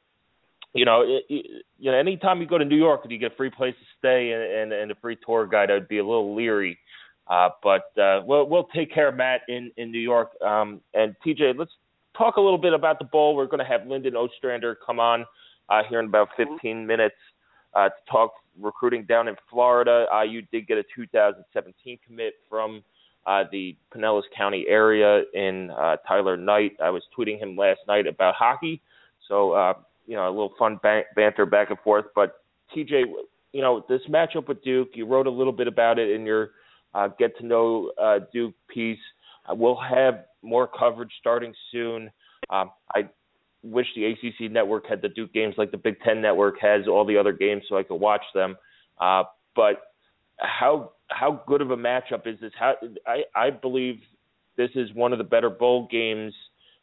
[0.75, 3.33] you know, it, it, you know, anytime you go to New York and you get
[3.33, 6.05] a free place to stay and, and, and a free tour guide, I'd be a
[6.05, 6.79] little leery.
[7.29, 10.31] Uh, but uh, we'll we'll take care of Matt in in New York.
[10.43, 11.73] Um, and TJ, let's
[12.17, 13.35] talk a little bit about the bowl.
[13.35, 15.27] We're going to have Lyndon Ostrander come on
[15.69, 17.17] uh, here in about 15 minutes
[17.75, 20.07] uh, to talk recruiting down in Florida.
[20.25, 22.83] IU did get a 2017 commit from
[23.27, 26.73] uh, the Pinellas County area in uh, Tyler Knight.
[26.83, 28.81] I was tweeting him last night about hockey,
[29.29, 29.75] so uh,
[30.07, 32.07] you know a little fun ban- banter back and forth.
[32.15, 32.43] But
[32.75, 33.05] TJ,
[33.53, 36.51] you know this matchup with Duke, you wrote a little bit about it in your
[36.95, 38.99] uh, get to know uh, Duke piece.
[39.49, 42.11] Uh, we'll have more coverage starting soon.
[42.51, 43.09] Um, I
[43.63, 47.05] wish the ACC network had the Duke games like the Big Ten network has all
[47.05, 48.57] the other games, so I could watch them.
[49.01, 49.93] Uh, but
[50.39, 52.53] how how good of a matchup is this?
[52.59, 52.75] How
[53.07, 54.01] I I believe
[54.57, 56.33] this is one of the better bowl games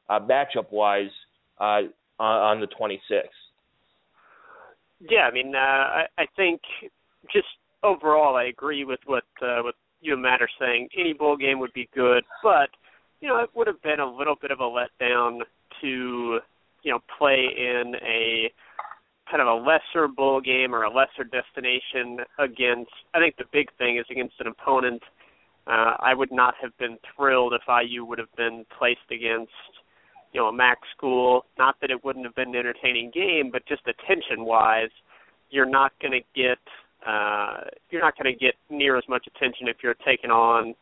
[0.09, 1.11] uh, matchup wise
[1.59, 1.81] uh,
[2.19, 3.23] on, on the 26th.
[5.09, 6.61] Yeah, I mean, uh, I, I think
[7.31, 7.47] just
[7.83, 10.89] overall, I agree with what uh, what you and Matt are saying.
[10.97, 12.69] Any bowl game would be good, but
[13.19, 15.39] you know, it would have been a little bit of a letdown
[15.81, 16.39] to
[16.83, 18.51] you know play in a
[19.29, 22.91] kind of a lesser bowl game or a lesser destination against.
[23.13, 25.01] I think the big thing is against an opponent.
[25.65, 29.51] Uh, I would not have been thrilled if IU would have been placed against
[30.33, 31.45] you know a MAC school.
[31.57, 34.91] Not that it wouldn't have been an entertaining game, but just attention wise,
[35.49, 36.59] you're not going to get
[37.07, 40.73] uh, you're not going to get near as much attention if you're taking on,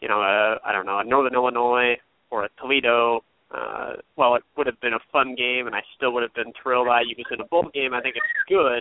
[0.00, 1.96] you know, a, I don't know, a Northern Illinois
[2.30, 3.24] or a Toledo.
[3.54, 6.54] Uh, while it would have been a fun game, and I still would have been
[6.62, 8.80] thrilled IU was in a bowl game, I think it's good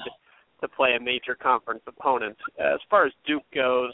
[0.61, 2.37] to play a major conference opponent.
[2.57, 3.91] Uh, as far as Duke goes,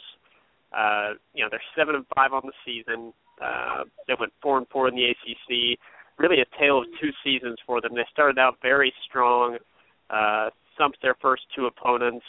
[0.72, 3.12] uh, you know, they're seven and five on the season.
[3.42, 5.78] Uh, they went four and four in the ACC.
[6.18, 7.94] Really a tale of two seasons for them.
[7.94, 9.58] They started out very strong,
[10.10, 12.24] uh, thumped their first two opponents,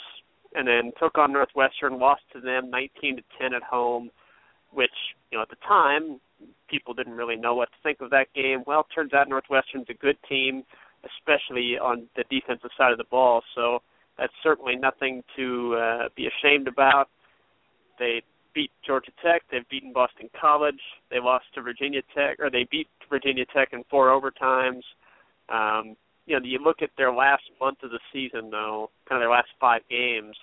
[0.55, 4.09] and then took on Northwestern, lost to them 19 to 10 at home,
[4.71, 4.91] which
[5.31, 6.19] you know at the time
[6.69, 8.63] people didn't really know what to think of that game.
[8.65, 10.63] Well, turns out Northwestern's a good team,
[11.03, 13.41] especially on the defensive side of the ball.
[13.55, 13.79] So
[14.17, 17.09] that's certainly nothing to uh, be ashamed about.
[17.97, 18.21] They
[18.53, 19.43] beat Georgia Tech.
[19.51, 20.79] They've beaten Boston College.
[21.09, 24.83] They lost to Virginia Tech, or they beat Virginia Tech in four overtimes.
[25.49, 29.23] Um, you know, you look at their last month of the season, though, kind of
[29.23, 30.35] their last five games,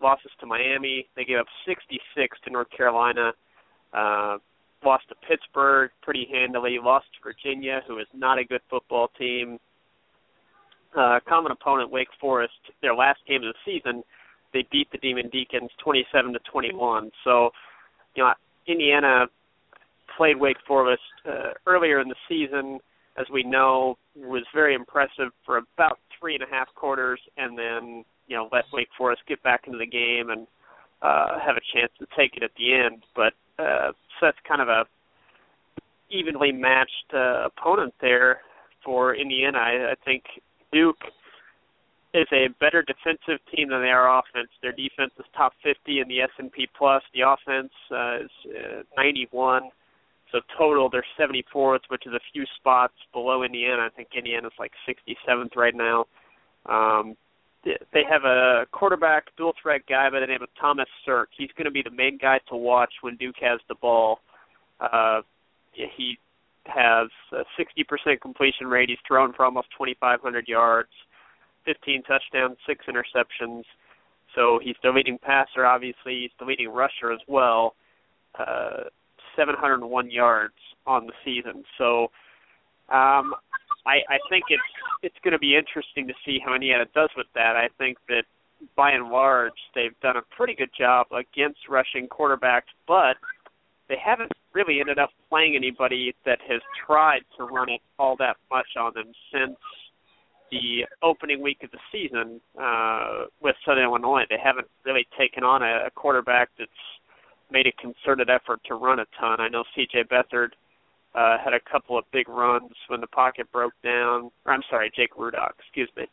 [0.00, 1.08] losses to Miami.
[1.16, 3.32] They gave up 66 to North Carolina.
[3.92, 4.38] Uh,
[4.84, 6.78] lost to Pittsburgh pretty handily.
[6.82, 9.58] Lost to Virginia, who is not a good football team.
[10.96, 12.54] Uh, common opponent Wake Forest.
[12.80, 14.02] Their last game of the season,
[14.58, 17.10] they beat the Demon Deacons 27 to 21.
[17.24, 17.50] So,
[18.14, 18.32] you know,
[18.66, 19.26] Indiana
[20.16, 22.80] played Wake Forest uh, earlier in the season
[23.18, 28.04] as we know, was very impressive for about three and a half quarters, and then
[28.28, 30.46] you know let Wake Forest get back into the game and
[31.02, 33.02] uh, have a chance to take it at the end.
[33.16, 34.84] But uh, that's kind of a
[36.10, 38.40] evenly matched uh, opponent there
[38.84, 39.58] for Indiana.
[39.58, 40.24] I, I think
[40.72, 41.00] Duke
[42.14, 44.48] is a better defensive team than they are offense.
[44.62, 47.02] Their defense is top 50 in the S&P Plus.
[47.12, 49.70] The offense uh, is uh, 91.
[50.32, 53.82] So total, they're 74th, which is a few spots below Indiana.
[53.82, 56.06] I think Indiana's like 67th right now.
[56.66, 57.16] Um,
[57.64, 61.30] they have a quarterback, dual threat guy by the name of Thomas Sirk.
[61.36, 64.20] He's going to be the main guy to watch when Duke has the ball.
[64.80, 65.22] Uh,
[65.72, 66.18] he
[66.66, 68.88] has a 60% completion rate.
[68.88, 70.90] He's thrown for almost 2,500 yards.
[71.68, 73.64] 15 touchdowns, six interceptions.
[74.34, 76.20] So he's the leading passer, obviously.
[76.22, 77.74] He's the leading rusher as well.
[78.38, 78.84] Uh,
[79.36, 80.54] 701 yards
[80.86, 81.64] on the season.
[81.76, 82.04] So
[82.88, 83.34] um,
[83.86, 84.62] I, I think it's
[85.02, 87.54] it's going to be interesting to see how Indiana does with that.
[87.56, 88.24] I think that
[88.76, 93.16] by and large they've done a pretty good job against rushing quarterbacks, but
[93.88, 98.36] they haven't really ended up playing anybody that has tried to run it all that
[98.50, 99.56] much on them since
[100.50, 104.24] the opening week of the season uh, with Southern Illinois.
[104.28, 106.70] They haven't really taken on a, a quarterback that's
[107.50, 109.40] made a concerted effort to run a ton.
[109.40, 110.04] I know C.J.
[110.04, 110.50] Beathard
[111.14, 114.30] uh, had a couple of big runs when the pocket broke down.
[114.44, 116.04] Or I'm sorry, Jake Rudock, excuse me,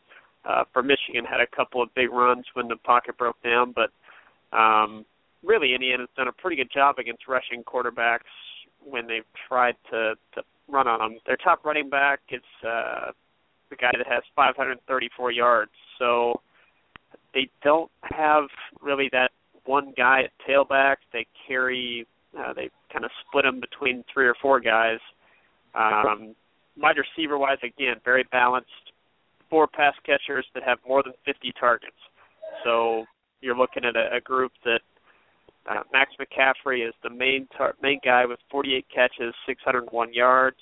[0.44, 3.74] uh, for Michigan had a couple of big runs when the pocket broke down.
[3.74, 3.90] But
[4.56, 5.04] um,
[5.44, 8.32] really, Indiana's done a pretty good job against rushing quarterbacks
[8.82, 11.20] when they've tried to to run on them.
[11.26, 13.12] Their top running back is uh,
[13.70, 15.70] the guy that has 534 yards.
[15.98, 16.40] So
[17.34, 18.44] they don't have
[18.80, 19.30] really that
[19.64, 20.96] one guy at tailback.
[21.12, 22.06] They carry,
[22.38, 24.98] uh, they kind of split them between three or four guys.
[25.74, 26.34] Um,
[26.76, 28.70] wide receiver wise, again, very balanced.
[29.50, 31.96] Four pass catchers that have more than 50 targets.
[32.64, 33.04] So
[33.40, 34.80] you're looking at a, a group that
[35.68, 40.56] uh, Max McCaffrey is the main tar- main guy with 48 catches, 601 yards.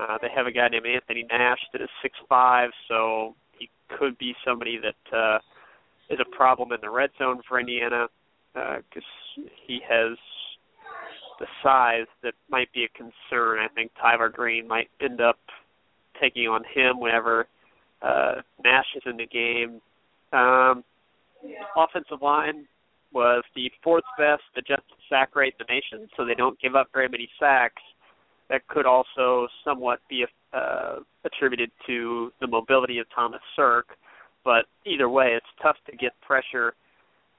[0.00, 4.16] Uh, they have a guy named Anthony Nash that is six five, so he could
[4.18, 5.38] be somebody that uh,
[6.08, 8.06] is a problem in the red zone for Indiana
[8.54, 9.08] because
[9.38, 10.16] uh, he has
[11.38, 13.58] the size that might be a concern.
[13.58, 15.38] I think Tyler Green might end up
[16.20, 17.46] taking on him whenever
[18.02, 19.80] uh, Nash is in the game.
[20.32, 20.84] Um,
[21.76, 22.66] offensive line
[23.12, 26.88] was the fourth best adjusted sack rate in the nation, so they don't give up
[26.92, 27.82] very many sacks.
[28.50, 33.96] That could also somewhat be uh, attributed to the mobility of Thomas Sirk,
[34.44, 36.74] but either way, it's tough to get pressure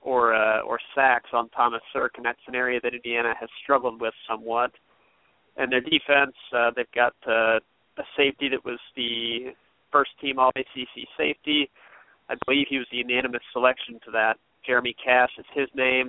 [0.02, 4.00] or uh, or sacks on Thomas Sirk, and that's an area that Indiana has struggled
[4.00, 4.72] with somewhat.
[5.58, 7.60] And their defense, uh, they've got uh,
[7.98, 9.54] a safety that was the
[9.92, 11.70] first team All ACC safety.
[12.30, 14.38] I believe he was the unanimous selection to that.
[14.66, 16.08] Jeremy Cash is his name.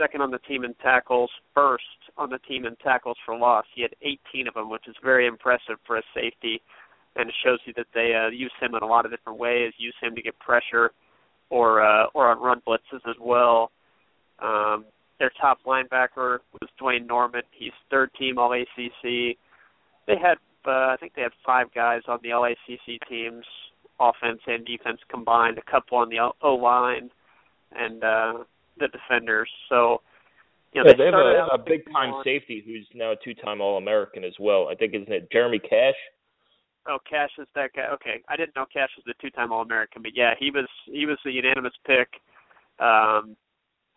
[0.00, 1.84] Second on the team in tackles, first
[2.16, 3.66] on the team in tackles for loss.
[3.74, 6.62] He had 18 of them, which is very impressive for a safety,
[7.16, 9.74] and it shows you that they uh, use him in a lot of different ways.
[9.76, 10.92] Use him to get pressure
[11.50, 13.72] or uh, or on run blitzes as well.
[14.38, 14.86] Um,
[15.18, 17.42] their top linebacker was Dwayne Norman.
[17.50, 19.36] He's third team All ACC.
[20.06, 23.44] They had uh, I think they had five guys on the All ACC teams,
[24.00, 25.58] offense and defense combined.
[25.58, 27.10] A couple on the O line,
[27.72, 28.32] and uh,
[28.80, 29.50] the defenders.
[29.68, 30.02] So.
[30.72, 33.16] You know, yeah, they, they have a, a big time on, safety who's now a
[33.24, 34.68] two time All American as well.
[34.70, 35.96] I think isn't it Jeremy Cash?
[36.88, 37.86] Oh, Cash is that guy.
[37.92, 41.18] Okay, I didn't know Cash was the two-time All-American, but yeah, he was he was
[41.24, 42.08] the unanimous pick
[42.78, 43.36] um,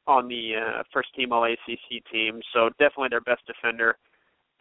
[0.06, 2.42] on the uh, first-team All-ACC team.
[2.54, 3.98] So definitely their best defender.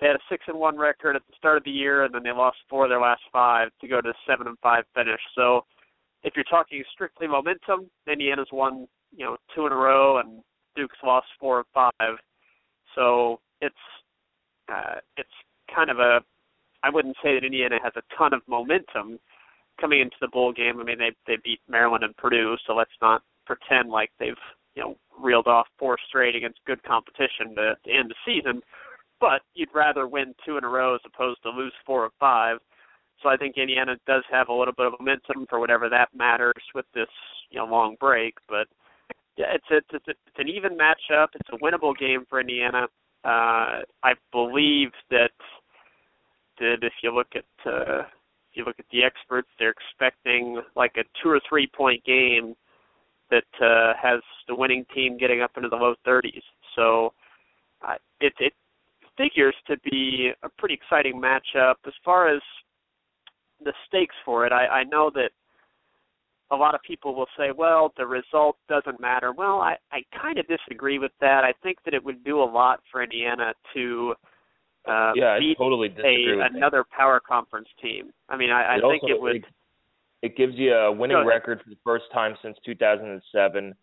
[0.01, 2.23] They had a six and one record at the start of the year, and then
[2.23, 5.21] they lost four of their last five to go to a seven and five finish.
[5.35, 5.65] So
[6.23, 10.43] if you're talking strictly momentum, Indiana's won you know two in a row, and
[10.77, 12.17] Duke's lost four of five.
[12.95, 13.75] So it's
[14.73, 15.31] uh, it's
[15.75, 16.21] kind of a
[16.83, 19.19] I wouldn't say that Indiana has a ton of momentum
[19.81, 20.81] coming into the bowl game.
[20.81, 24.35] I mean, they they beat Maryland and Purdue, so let's not pretend like they've
[24.75, 28.63] you know reeled off four straight against good competition to, to end the season.
[29.21, 32.59] But you'd rather win two in a row as opposed to lose four of five.
[33.23, 36.63] So I think Indiana does have a little bit of momentum for whatever that matters
[36.75, 37.09] with this
[37.51, 38.35] you know long break.
[38.49, 38.67] But
[39.37, 41.29] yeah, it's a, it's, a, it's an even matchup.
[41.35, 42.87] It's a winnable game for Indiana.
[43.25, 45.31] Uh, I believe that
[46.63, 46.85] expected.
[46.85, 51.05] If you look at uh, if you look at the experts, they're expecting like a
[51.23, 52.55] two or three point game
[53.31, 56.43] that uh, has the winning team getting up into the low 30s.
[56.77, 57.13] So
[57.87, 58.53] uh, it it
[59.17, 61.75] figures to be a pretty exciting matchup.
[61.87, 62.41] As far as
[63.65, 65.31] the stakes for it, I, I know that
[66.53, 69.33] a lot of people will say, well, the result doesn't matter.
[69.33, 71.45] Well, I, I kind of disagree with that.
[71.45, 74.15] I think that it would do a lot for Indiana to
[74.87, 78.11] uh, yeah, beat I totally a, another power conference team.
[78.29, 79.37] I mean, I, I It think also- it would.
[79.37, 79.45] It,
[80.23, 83.75] it gives you a winning record for the first time since 2007.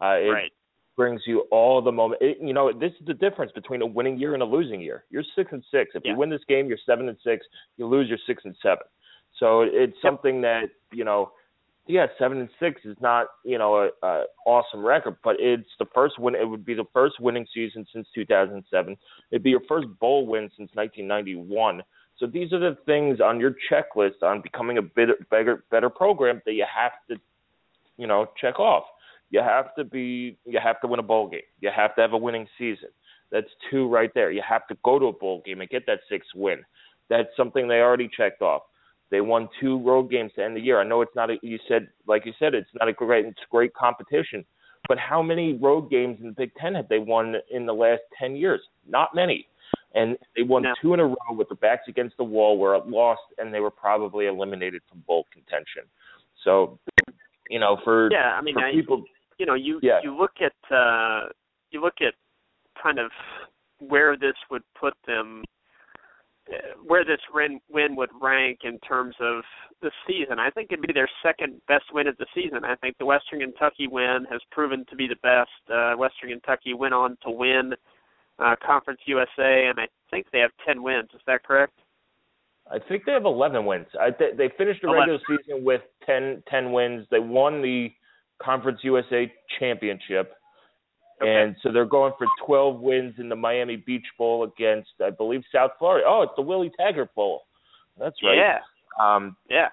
[0.00, 0.50] Uh, it right.
[0.96, 2.20] brings you all the moment.
[2.20, 5.04] It, you know, this is the difference between a winning year and a losing year.
[5.10, 5.92] You're six and six.
[5.94, 6.12] If Yeah.
[6.12, 7.46] you win this game, you're seven and six.
[7.76, 8.84] You lose, you're six and seven.
[9.38, 10.02] So it's Yep.
[10.02, 11.30] something that you know.
[11.86, 15.86] Yeah, seven and six is not you know a, a awesome record, but it's the
[15.94, 16.34] first win.
[16.34, 18.96] It would be the first winning season since 2007.
[19.30, 21.82] It'd be your first bowl win since 1991.
[22.18, 26.40] So these are the things on your checklist on becoming a bit better better program
[26.46, 27.22] that you have to,
[27.98, 28.84] you know, check off.
[29.30, 31.40] You have to be you have to win a bowl game.
[31.60, 32.88] You have to have a winning season.
[33.30, 34.30] That's two right there.
[34.30, 36.62] You have to go to a bowl game and get that sixth win.
[37.10, 38.62] That's something they already checked off.
[39.14, 40.80] They won two road games to end the year.
[40.80, 43.38] I know it's not a, you said like you said it's not a great it's
[43.48, 44.44] great competition,
[44.88, 48.00] but how many road games in the Big Ten have they won in the last
[48.18, 48.60] ten years?
[48.88, 49.46] Not many.
[49.94, 50.74] And they won no.
[50.82, 53.60] two in a row with their backs against the wall, where it lost, and they
[53.60, 55.84] were probably eliminated from bowl contention.
[56.42, 56.80] So,
[57.48, 59.04] you know, for yeah, I mean, I, people,
[59.38, 60.00] you know, you yeah.
[60.02, 61.28] you look at uh,
[61.70, 62.14] you look at
[62.82, 63.12] kind of
[63.78, 65.44] where this would put them
[66.84, 69.42] where this win, win would rank in terms of
[69.82, 70.38] the season.
[70.38, 72.64] I think it'd be their second best win of the season.
[72.64, 75.50] I think the Western Kentucky win has proven to be the best.
[75.72, 77.72] Uh, Western Kentucky went on to win
[78.38, 81.08] uh, Conference USA, and I think they have 10 wins.
[81.14, 81.72] Is that correct?
[82.70, 83.86] I think they have 11 wins.
[84.00, 85.00] I th- they finished the 11.
[85.00, 87.06] regular season with 10, 10 wins.
[87.10, 87.88] They won the
[88.42, 90.32] Conference USA championship.
[91.22, 91.42] Okay.
[91.42, 95.42] And so they're going for 12 wins in the Miami Beach Bowl against, I believe,
[95.52, 96.04] South Florida.
[96.08, 97.42] Oh, it's the Willie Taggart Bowl.
[97.98, 98.36] That's right.
[98.36, 98.58] Yeah.
[99.00, 99.68] Um, Yeah.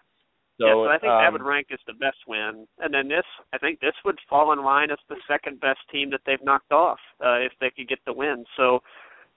[0.60, 2.68] so, yeah, so I think um, that would rank as the best win.
[2.80, 6.12] And then this, I think this would fall in line as the second best team
[6.12, 8.46] that they've knocked off uh, if they could get the win.
[8.56, 8.82] So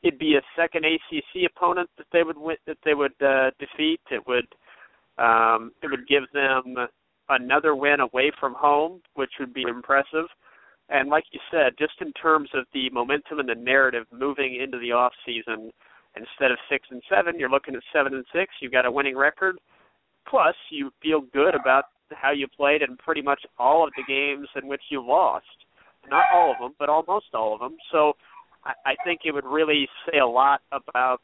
[0.03, 4.01] it'd be a second ACC opponent that they would win, that they would uh, defeat.
[4.11, 4.47] It would
[5.17, 6.77] um, it would give them
[7.29, 10.27] another win away from home, which would be impressive.
[10.88, 14.79] And like you said, just in terms of the momentum and the narrative moving into
[14.79, 15.73] the off season,
[16.16, 18.53] instead of six and seven, you're looking at seven and six.
[18.61, 19.57] You've got a winning record.
[20.29, 24.49] Plus, you feel good about how you played in pretty much all of the games
[24.61, 25.47] in which you lost.
[26.09, 27.77] Not all of them, but almost all of them.
[27.90, 28.12] So
[28.64, 31.20] I, I think it would really say a lot about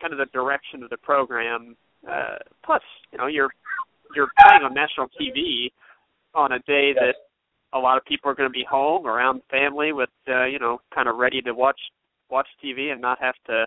[0.00, 1.76] kind of the direction of the program.
[2.08, 3.50] Uh, plus, you know, you're
[4.14, 5.70] you're playing on national TV
[6.34, 7.14] on a day that
[7.72, 10.80] a lot of people are going to be home around family with uh, you know
[10.94, 11.80] kind of ready to watch
[12.30, 13.66] watch TV and not have to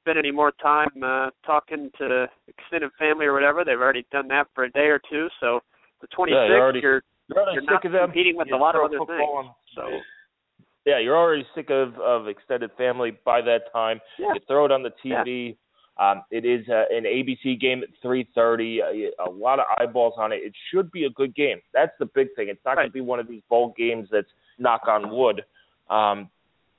[0.00, 3.64] spend any more time uh, talking to extended family or whatever.
[3.64, 5.28] They've already done that for a day or two.
[5.40, 5.60] So
[6.00, 8.04] the 26th, Yeah, you're already- you're you're you're sick not of them.
[8.10, 9.08] competing with You a lot of other things.
[9.20, 9.88] on- So
[10.86, 14.00] Yeah, you're already sick of of extended family by that time.
[14.18, 15.56] yeah, You throw it on the TV.
[15.96, 18.80] Um, it is uh, an ABC game at 3:30.
[18.82, 20.36] A, a lot of eyeballs on it.
[20.36, 21.58] It should be a good game.
[21.72, 22.48] That's the big thing.
[22.48, 24.28] It's not going to be one of these bowl games that's
[24.58, 25.44] knock on wood.
[25.88, 26.30] Um,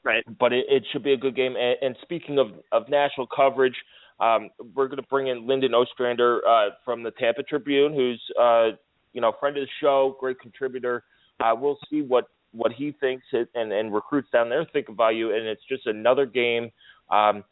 [0.04, 0.23] right.
[0.39, 1.56] but it, it should be a good game.
[1.56, 3.75] And, and speaking of, of national coverage,
[4.19, 8.69] um, we're going to bring in Lynden Ostrander uh, from the Tampa Tribune, who's uh,
[9.13, 11.04] you know friend of the show, great contributor.
[11.39, 15.34] Uh, we'll see what what he thinks and and recruits down there think about you.
[15.36, 16.71] And it's just another game
[17.10, 17.43] um,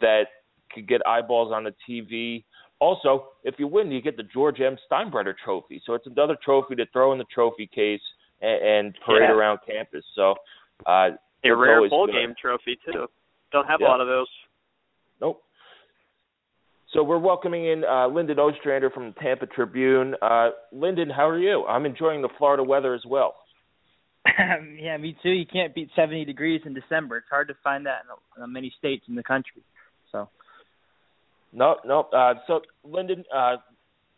[0.00, 0.26] that
[0.74, 2.44] could get eyeballs on the TV.
[2.80, 4.76] Also, if you win, you get the George M.
[4.90, 5.80] Steinbrenner Trophy.
[5.86, 8.00] So it's another trophy to throw in the trophy case
[8.42, 9.32] and, and parade Yeah.
[9.34, 10.04] around campus.
[10.14, 10.34] So
[10.86, 11.10] uh,
[11.44, 12.12] A rare always bowl good.
[12.12, 13.06] game trophy too.
[13.52, 13.86] Don't have Yeah.
[13.86, 14.26] a lot of those.
[15.20, 15.42] Nope.
[16.92, 20.14] So we're welcoming in uh, Lynden Ostrander from the Tampa Tribune.
[20.22, 21.64] Uh, Lynden, how are you?
[21.66, 23.34] I'm enjoying the Florida weather as well.
[24.78, 25.30] yeah, me too.
[25.30, 27.18] You can't beat 70 degrees in December.
[27.18, 28.02] It's hard to find that
[28.42, 29.62] in, many states in the country.
[31.54, 32.08] No, no.
[32.12, 33.56] Uh, so Lynden, uh,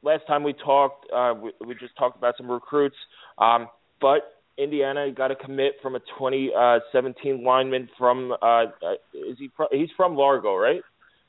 [0.02, 2.96] last time we talked, uh, we, we just talked about some recruits,
[3.38, 3.68] um,
[4.00, 8.32] but Indiana got a commit from a 2017 lineman from.
[8.32, 8.66] Uh, uh,
[9.12, 9.50] is he?
[9.56, 10.80] From, he's from Largo, right?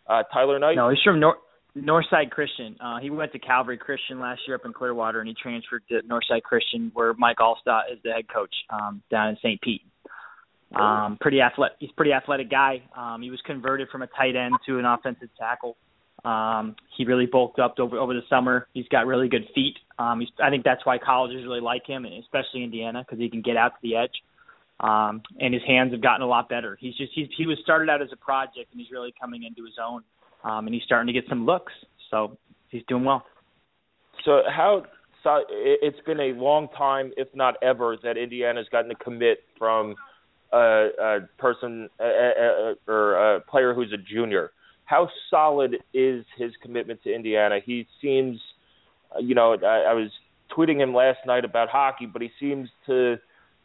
[0.07, 0.75] Uh, Tyler Knight.
[0.75, 1.37] no, he's from Nor-
[1.75, 2.77] Northside Christian.
[2.79, 5.99] Uh, he went to Calvary Christian last year up in Clearwater, and he transferred to
[6.07, 9.59] Northside Christian, where Mike Alstott is the head coach um, down in St.
[9.61, 9.81] Pete.
[10.75, 11.77] Um, pretty athletic.
[11.79, 12.81] He's a pretty athletic guy.
[12.95, 15.77] Um, he was converted from a tight end to an offensive tackle.
[16.25, 18.67] Um, he really bulked up over over the summer.
[18.73, 19.75] He's got really good feet.
[19.99, 23.41] Um, he's, I think that's why colleges really like him, especially Indiana, because he can
[23.41, 24.11] get out to the edge.
[24.79, 26.77] Um, and his hands have gotten a lot better.
[26.79, 29.63] He's just he's, he was started out as a project, and he's really coming into
[29.63, 30.03] his own.
[30.43, 31.73] Um, and he's starting to get some looks,
[32.11, 32.37] so
[32.69, 33.25] he's doing well.
[34.23, 34.83] So how?
[35.23, 39.43] So it- it's been a long time, if not ever, that Indiana's gotten a commit
[39.57, 39.95] from
[40.53, 44.51] a, a person a, a, or a player who's a junior.
[44.87, 47.59] How solid is his commitment to Indiana?
[47.63, 48.39] He seems,
[49.13, 50.09] uh, you know, I, I was
[50.57, 53.17] tweeting him last night about hockey, but he seems to,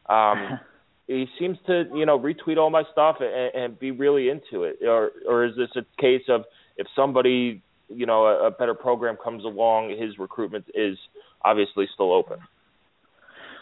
[0.09, 0.59] um,
[1.07, 4.79] he seems to, you know, retweet all my stuff and, and be really into it.
[4.85, 6.43] Or, or is this a case of
[6.77, 10.99] if somebody, you know, a, a better program comes along, his recruitment is
[11.43, 12.41] obviously still open.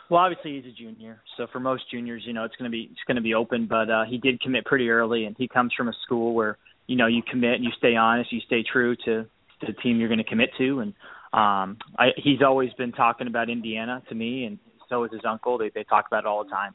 [0.09, 2.89] Well, obviously he's a junior, so for most juniors, you know, it's going to be
[2.91, 3.67] it's going to be open.
[3.67, 6.57] But uh, he did commit pretty early, and he comes from a school where
[6.91, 9.25] you know you commit and you stay honest, you stay true to,
[9.61, 10.95] the team you're going to commit to, and
[11.33, 15.59] um, I, he's always been talking about Indiana to me, and so is his uncle.
[15.59, 16.75] They they talk about it all the time.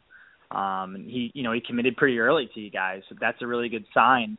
[0.52, 3.48] Um, and he, you know, he committed pretty early to you guys, so that's a
[3.48, 4.38] really good sign.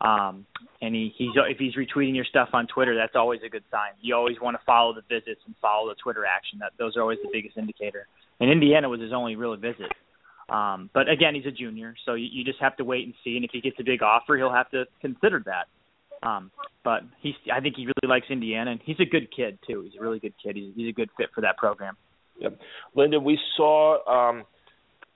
[0.00, 0.46] Um,
[0.80, 3.90] and he, he's if he's retweeting your stuff on Twitter, that's always a good sign.
[4.00, 6.58] You always want to follow the visits and follow the Twitter action.
[6.58, 8.08] That those are always the biggest indicator.
[8.40, 9.92] And Indiana was his only real visit.
[10.48, 13.36] Um, but again, he's a junior, so you, you just have to wait and see.
[13.36, 15.66] And if he gets a big offer, he'll have to consider that.
[16.26, 16.50] Um,
[16.84, 19.82] but he's, I think he really likes Indiana, and he's a good kid too.
[19.82, 20.56] He's a really good kid.
[20.56, 21.96] He's, he's a good fit for that program.
[22.38, 22.58] Yep.
[22.96, 24.44] Lynden, we saw, um,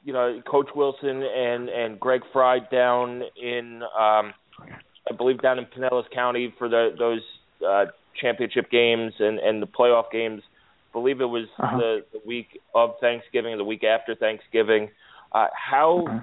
[0.05, 5.67] you know, Coach Wilson and and Greg Frey down in, um, I believe, down in
[5.67, 7.23] Pinellas County for the those
[7.67, 7.87] uh,
[8.21, 10.43] championship games and and the playoff games.
[10.91, 11.77] I believe it was uh-huh.
[11.77, 14.89] the, the week of Thanksgiving the week after Thanksgiving.
[15.37, 16.23] Uh, how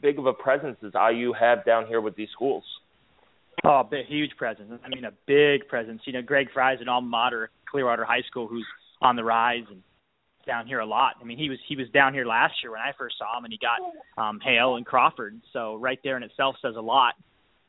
[0.00, 2.64] big of a presence does IU have down here with these schools?
[3.62, 4.68] Oh, a huge presence.
[4.84, 6.02] I mean, a big presence.
[6.06, 8.66] You know, Greg Frey's an alma mater, Clearwater High School, who's
[9.00, 9.80] on the rise and
[10.44, 11.14] down here a lot.
[11.20, 13.44] I mean, he was he was down here last year when I first saw him,
[13.44, 15.40] and he got um, Hale and Crawford.
[15.52, 17.14] So right there in itself says a lot.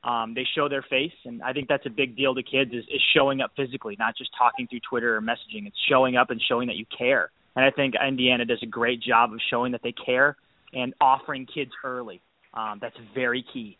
[0.04, 2.84] Um, they show their face, and I think that's a big deal to kids is,
[2.86, 5.68] is showing up physically, not just talking through Twitter or messaging.
[5.68, 7.30] It's showing up and showing that you care.
[7.56, 10.36] And I think Indiana does a great job of showing that they care
[10.74, 12.22] and offering kids early.
[12.54, 13.78] Um, that's very key.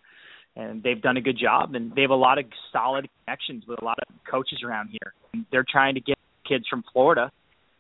[0.56, 3.82] And they've done a good job, and they have a lot of solid connections with
[3.82, 5.14] a lot of coaches around here.
[5.34, 6.18] And they're trying to get
[6.48, 7.32] kids from Florida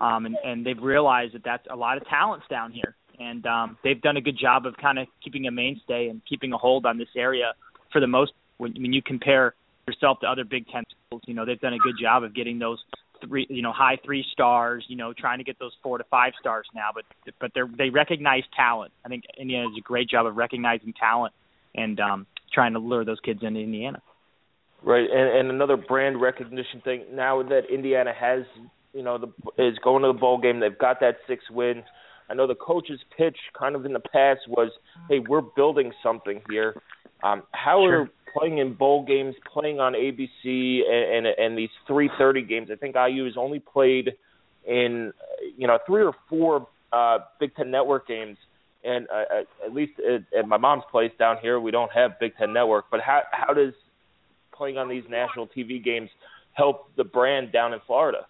[0.04, 3.78] um, and, and they've realized that that's a lot of talents down here, and um,
[3.86, 6.86] they've done a good job of kind of keeping a mainstay and keeping a hold
[6.86, 7.54] on this area
[7.92, 8.34] for the most.
[8.58, 9.56] When, when you compare
[9.88, 12.60] yourself to other Big Ten schools, you know they've done a good job of getting
[12.60, 12.84] those
[13.26, 16.34] three, you know, high three stars, you know, trying to get those four to five
[16.40, 17.06] stars now, but
[17.40, 18.92] but they they recognize talent.
[19.06, 21.34] I think Indiana does a great job of recognizing talent
[21.76, 24.02] and um, trying to lure those kids into Indiana.
[24.84, 27.06] Right, and, and another brand recognition thing.
[27.14, 28.44] Now that Indiana has
[28.94, 29.28] you know, the,
[29.64, 30.60] is going to the bowl game.
[30.60, 31.84] They've got that six wins.
[32.30, 34.72] I know the coach's pitch, kind of in the past, was,
[35.10, 36.76] "Hey, we're building something here."
[37.24, 38.02] Um, how sure.
[38.02, 42.70] are playing in bowl games, playing on ABC, and, and, and these 3:30 games?
[42.72, 44.14] I think IU has only played
[44.66, 45.14] in,
[45.58, 48.38] you know, three or four uh, Big Ten Network games,
[48.84, 52.36] and uh, at least at, at my mom's place down here, we don't have Big
[52.38, 52.86] Ten Network.
[52.92, 53.74] But how how does
[54.54, 56.10] playing on these national TV games
[56.54, 58.28] help the brand down in Florida?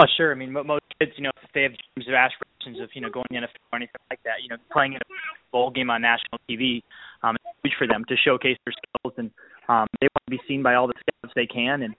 [0.00, 0.32] Oh, sure.
[0.32, 3.10] I mean, most kids, you know, if they have dreams of aspirations of, you know,
[3.10, 5.08] going in a or anything like that, you know, playing in a
[5.50, 6.82] bowl game on national TV,
[7.22, 9.30] um, it's huge for them to showcase their skills, and
[9.68, 11.94] um, they want to be seen by all the scouts they can, and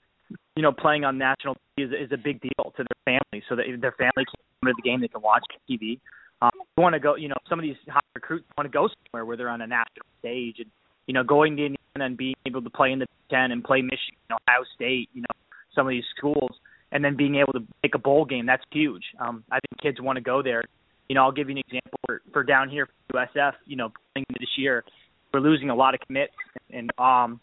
[0.55, 3.55] you know, playing on national TV is, is a big deal to their family, so
[3.55, 5.99] that their family can come to the game, they can watch TV.
[6.41, 8.87] Um, they want to go, you know, some of these high recruits want to go
[8.87, 10.69] somewhere where they're on a national stage, and
[11.07, 13.63] you know, going to Indiana and being able to play in the Big Ten and
[13.63, 15.35] play Michigan, Ohio State, you know,
[15.75, 16.51] some of these schools
[16.93, 19.03] and then being able to make a bowl game, that's huge.
[19.19, 20.63] Um, I think kids want to go there.
[21.09, 23.53] You know, I'll give you an example for, for down here for USF.
[23.65, 24.85] You know, playing this year,
[25.33, 26.33] we're losing a lot of commits
[26.71, 27.39] and um,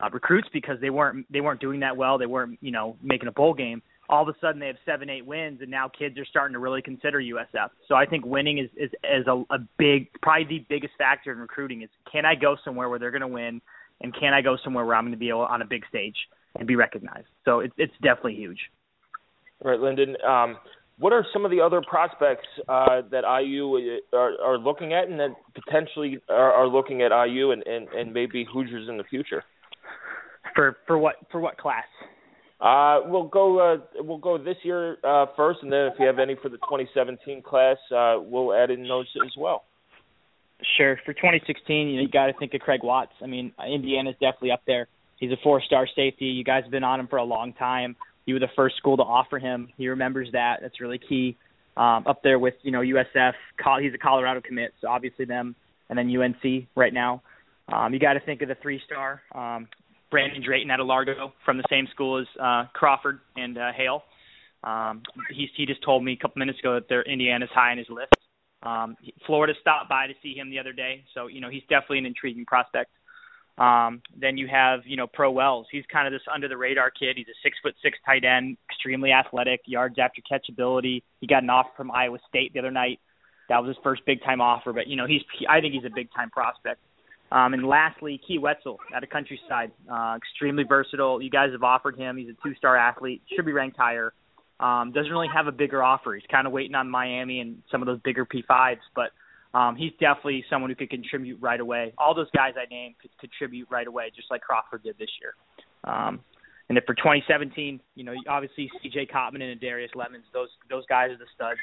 [0.00, 2.16] uh, recruits because they weren't they weren't doing that well.
[2.18, 3.82] They weren't you know making a bowl game.
[4.08, 6.58] All of a sudden, they have seven, eight wins, and now kids are starting to
[6.58, 7.70] really consider USF.
[7.88, 11.38] So I think winning is is, is a, a big, probably the biggest factor in
[11.38, 11.82] recruiting.
[11.82, 13.60] Is can I go somewhere where they're going to win,
[14.00, 16.16] and can I go somewhere where I'm going to be able, on a big stage
[16.56, 17.26] and be recognized?
[17.44, 18.60] So it's it's definitely huge.
[19.62, 20.22] Right, Lynden.
[20.24, 20.56] Um,
[20.98, 25.08] what are some of the other prospects uh, that IU uh, are, are looking at,
[25.08, 29.04] and that potentially are, are looking at IU and, and, and maybe Hoosiers in the
[29.04, 29.42] future?
[30.54, 31.84] For for what for what class?
[32.60, 36.18] Uh, we'll go uh, we'll go this year uh, first, and then if you have
[36.20, 39.64] any for the 2017 class, uh, we'll add in those as well.
[40.76, 40.98] Sure.
[41.04, 43.12] For 2016, you, know, you got to think of Craig Watts.
[43.22, 44.86] I mean, Indiana's definitely up there.
[45.18, 46.26] He's a four-star safety.
[46.26, 47.96] You guys have been on him for a long time.
[48.26, 49.68] You were the first school to offer him.
[49.76, 50.58] He remembers that.
[50.62, 51.36] That's really key.
[51.76, 53.32] Um, up there with you know USF.
[53.80, 55.56] He's a Colorado commit, so obviously them,
[55.88, 57.22] and then UNC right now.
[57.72, 59.66] Um, you got to think of the three-star um,
[60.10, 64.04] Brandon Drayton out of Largo from the same school as uh, Crawford and uh, Hale.
[64.62, 67.78] Um, he he just told me a couple minutes ago that they're Indiana's high on
[67.78, 68.14] his list.
[68.62, 68.96] Um,
[69.26, 72.06] Florida stopped by to see him the other day, so you know he's definitely an
[72.06, 72.90] intriguing prospect.
[73.56, 75.66] Um, then you have, you know, Pro Wells.
[75.70, 77.16] He's kind of this under the radar kid.
[77.16, 81.04] He's a six foot six tight end, extremely athletic, yards after catch ability.
[81.20, 82.98] He got an offer from Iowa State the other night.
[83.48, 85.94] That was his first big time offer, but you know, he's I think he's a
[85.94, 86.80] big time prospect.
[87.30, 91.22] Um, and lastly, Key Wetzel out of Countryside, uh, extremely versatile.
[91.22, 92.16] You guys have offered him.
[92.16, 94.12] He's a two star athlete, should be ranked higher.
[94.60, 96.14] Um, doesn't really have a bigger offer.
[96.14, 99.10] He's kind of waiting on Miami and some of those bigger P5s, but
[99.54, 101.94] um, he's definitely someone who could contribute right away.
[101.96, 105.34] All those guys I named could contribute right away, just like Crawford did this year.
[105.84, 106.20] Um,
[106.68, 109.08] and if for 2017, you know, obviously C.J.
[109.14, 111.60] Cottman and Darius Lemons, those those guys are the studs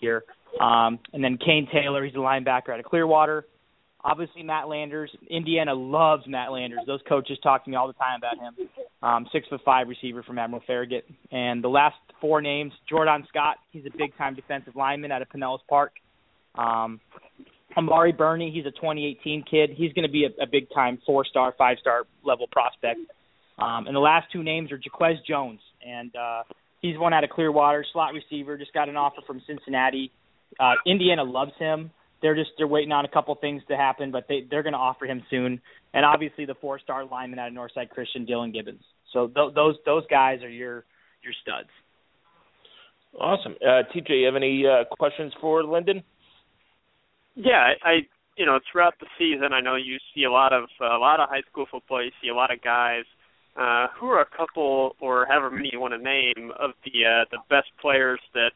[0.00, 0.24] here.
[0.60, 3.44] Um, and then Kane Taylor, he's a linebacker out of Clearwater.
[4.04, 5.10] Obviously, Matt Landers.
[5.28, 6.80] Indiana loves Matt Landers.
[6.86, 8.68] Those coaches talk to me all the time about him.
[9.02, 11.04] Um, six foot five receiver from Admiral Farragut.
[11.32, 13.56] And the last four names: Jordan Scott.
[13.72, 15.94] He's a big time defensive lineman out of Pinellas Park.
[16.58, 17.00] Um,
[17.76, 18.50] Amari Burney.
[18.50, 19.70] He's a 2018 kid.
[19.74, 23.00] He's going to be a, a big time four star, five star level prospect.
[23.58, 26.42] Um, and the last two names are Jaquez Jones, and uh,
[26.80, 28.56] he's one out of Clearwater, slot receiver.
[28.56, 30.12] Just got an offer from Cincinnati.
[30.60, 31.90] Uh, Indiana loves him
[32.22, 34.78] they're just they're waiting on a couple things to happen, but they they're going to
[34.78, 35.60] offer him soon.
[35.94, 38.82] And obviously the four star lineman out of Northside Christian, Dylan Gibbons.
[39.12, 40.84] So th- those those guys are your
[41.22, 41.68] your studs.
[43.18, 44.20] Awesome, uh, TJ.
[44.20, 46.02] You have any uh, questions for Lynden?
[47.38, 48.00] Yeah, I,
[48.36, 51.20] you know throughout the season, I know you see a lot of uh, a lot
[51.20, 52.02] of high school football.
[52.02, 53.04] You see a lot of guys.
[53.56, 57.24] Uh, who are a couple, or however many you want to name, of the uh,
[57.32, 58.50] the best players that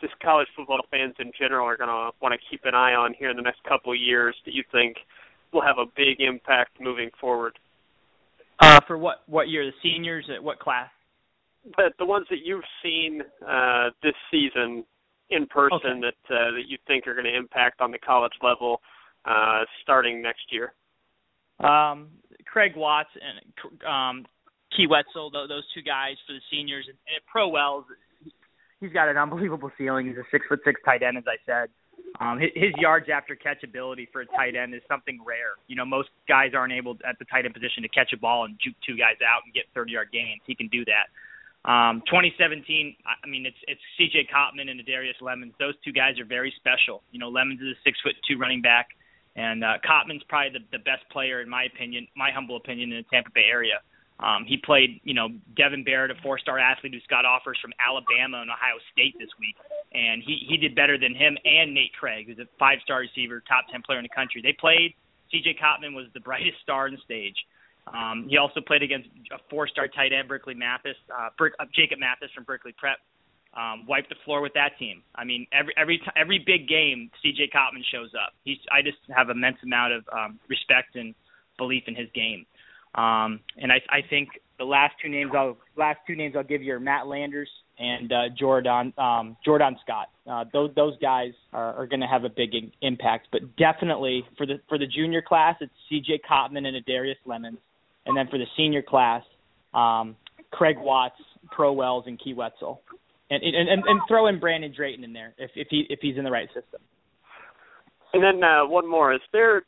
[0.00, 3.14] just college football fans in general are going to want to keep an eye on
[3.18, 4.96] here in the next couple of years that you think
[5.52, 7.58] will have a big impact moving forward?
[8.60, 9.64] Uh, for what what year?
[9.64, 10.88] The seniors at what class?
[11.76, 14.84] The the ones that you've seen uh, this season
[15.34, 16.00] in person okay.
[16.00, 18.80] that uh, that you think are going to impact on the college level
[19.24, 20.72] uh, starting next year.
[21.60, 22.08] Um,
[22.46, 24.26] Craig Watts and um,
[24.76, 27.84] Key Wetzel, those two guys for the seniors, and, and Pro Wells
[28.84, 30.06] he's got an unbelievable ceiling.
[30.06, 31.68] He's a six foot six tight end, as I said.
[32.20, 35.58] Um, his, his yards after catch ability for a tight end is something rare.
[35.66, 38.44] You know, most guys aren't able at the tight end position to catch a ball
[38.44, 40.42] and juke two guys out and get 30 yard gains.
[40.46, 41.10] He can do that.
[41.64, 44.28] Um, 2017, I mean, it's it's C.J.
[44.28, 45.54] Cottman and Darius Lemons.
[45.58, 47.02] Those two guys are very special.
[47.10, 48.88] You know, Lemons is a six foot two running back,
[49.34, 52.98] and uh, Cottman's probably the, the best player in my opinion, my humble opinion, in
[52.98, 53.80] the Tampa Bay area.
[54.20, 58.42] Um, he played, you know, Devin Barrett, a four-star athlete who's got offers from Alabama
[58.42, 59.56] and Ohio State this week,
[59.92, 63.64] and he he did better than him and Nate Craig, who's a five-star receiver, top
[63.72, 64.42] ten player in the country.
[64.44, 64.94] They played.
[65.32, 65.56] C.J.
[65.58, 67.34] Cottman was the brightest star on the stage.
[67.86, 71.98] Um, he also played against a four-star tight end, Berkeley Mathis, uh, Ber- uh, Jacob
[71.98, 72.98] Mathis from Berkeley Prep.
[73.54, 75.04] Um, wiped the floor with that team.
[75.14, 77.50] I mean, every every t- every big game, C.J.
[77.54, 78.34] Cottman shows up.
[78.42, 81.14] He's I just have immense amount of um, respect and
[81.56, 82.46] belief in his game.
[82.96, 86.62] Um, and I, I think the last two names I'll last two names I'll give
[86.62, 90.10] you are Matt Landers and uh, Jordan um, Jordan Scott.
[90.30, 94.24] Uh, those those guys are, are going to have a big in, impact, but definitely
[94.36, 96.20] for the for the junior class, it's C.J.
[96.28, 97.58] Cottman and Adarius Lemons,
[98.06, 99.22] and then for the senior class,
[99.72, 100.16] um,
[100.52, 102.80] Craig Watts, Pro Wells, and Key Wetzel,
[103.30, 106.16] and and, and and throw in Brandon Drayton in there if if he if he's
[106.16, 106.80] in the right system.
[108.12, 109.62] And then uh, one more: is there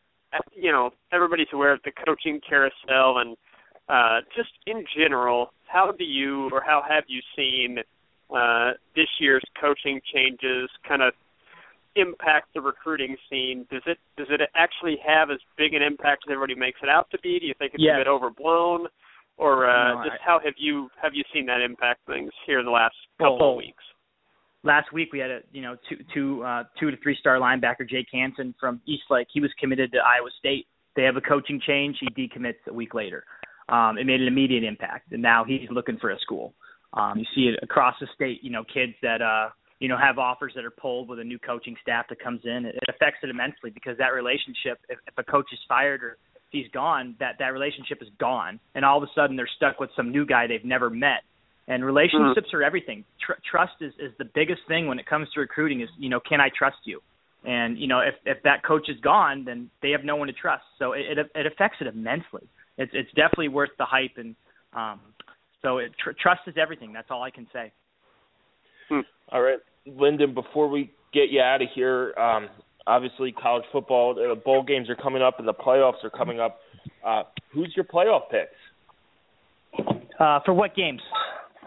[0.55, 3.37] you know, everybody's aware of the coaching carousel and
[3.89, 7.78] uh, just in general, how do you or how have you seen
[8.34, 11.12] uh, this year's coaching changes kind of
[11.97, 13.66] impact the recruiting scene?
[13.70, 17.11] Does it does it actually have as big an impact as everybody makes it out
[17.11, 17.38] to be?
[17.40, 17.97] Do you think it's yes.
[17.97, 18.86] a bit overblown,
[19.36, 22.61] or uh, no, just I, how have you have you seen that impact things here
[22.61, 23.82] in the last couple well, of weeks?
[24.66, 27.88] last week we had a you know two two uh two to three star linebacker
[27.88, 29.28] Jake Hansen from Eastlake.
[29.32, 30.66] He was committed to Iowa State.
[30.97, 31.97] They have a coaching change.
[32.01, 33.24] He decommits a week later.
[33.68, 36.55] Um, it made an immediate impact, and now he's looking for a school.
[36.94, 38.42] Um, you see it across the state.
[38.42, 39.49] You know, kids that uh,
[39.79, 42.66] you know have offers that are pulled with a new coaching staff that comes in.
[42.66, 46.16] It, affects it immensely because that relationship, if, if a coach is fired or
[46.51, 49.91] he's gone, that that relationship is gone, and all of a sudden they're stuck with
[49.97, 51.22] some new guy they've never met
[51.68, 53.05] and relationships are everything.
[53.24, 55.81] Tr- trust is is the biggest thing when it comes to recruiting.
[55.81, 57.01] Is you know, can I trust you?
[57.45, 60.33] And you know, if if that coach is gone, then they have no one to
[60.33, 60.64] trust.
[60.79, 62.49] So it it, it affects it immensely.
[62.79, 64.37] It's it's definitely worth the hype, and
[64.72, 65.01] um,
[65.62, 66.93] so it, tr- trust is everything.
[66.93, 67.72] That's all I can say.
[68.89, 69.01] Hmm.
[69.30, 69.59] All right,
[69.89, 70.34] Lynden.
[70.34, 72.49] Before we get you out of here, um,
[72.87, 76.61] obviously college football, the bowl games are coming up, and the playoffs are coming up.
[77.05, 77.22] Uh,
[77.53, 78.53] who's your playoff picks?
[80.18, 81.01] Uh, for what games?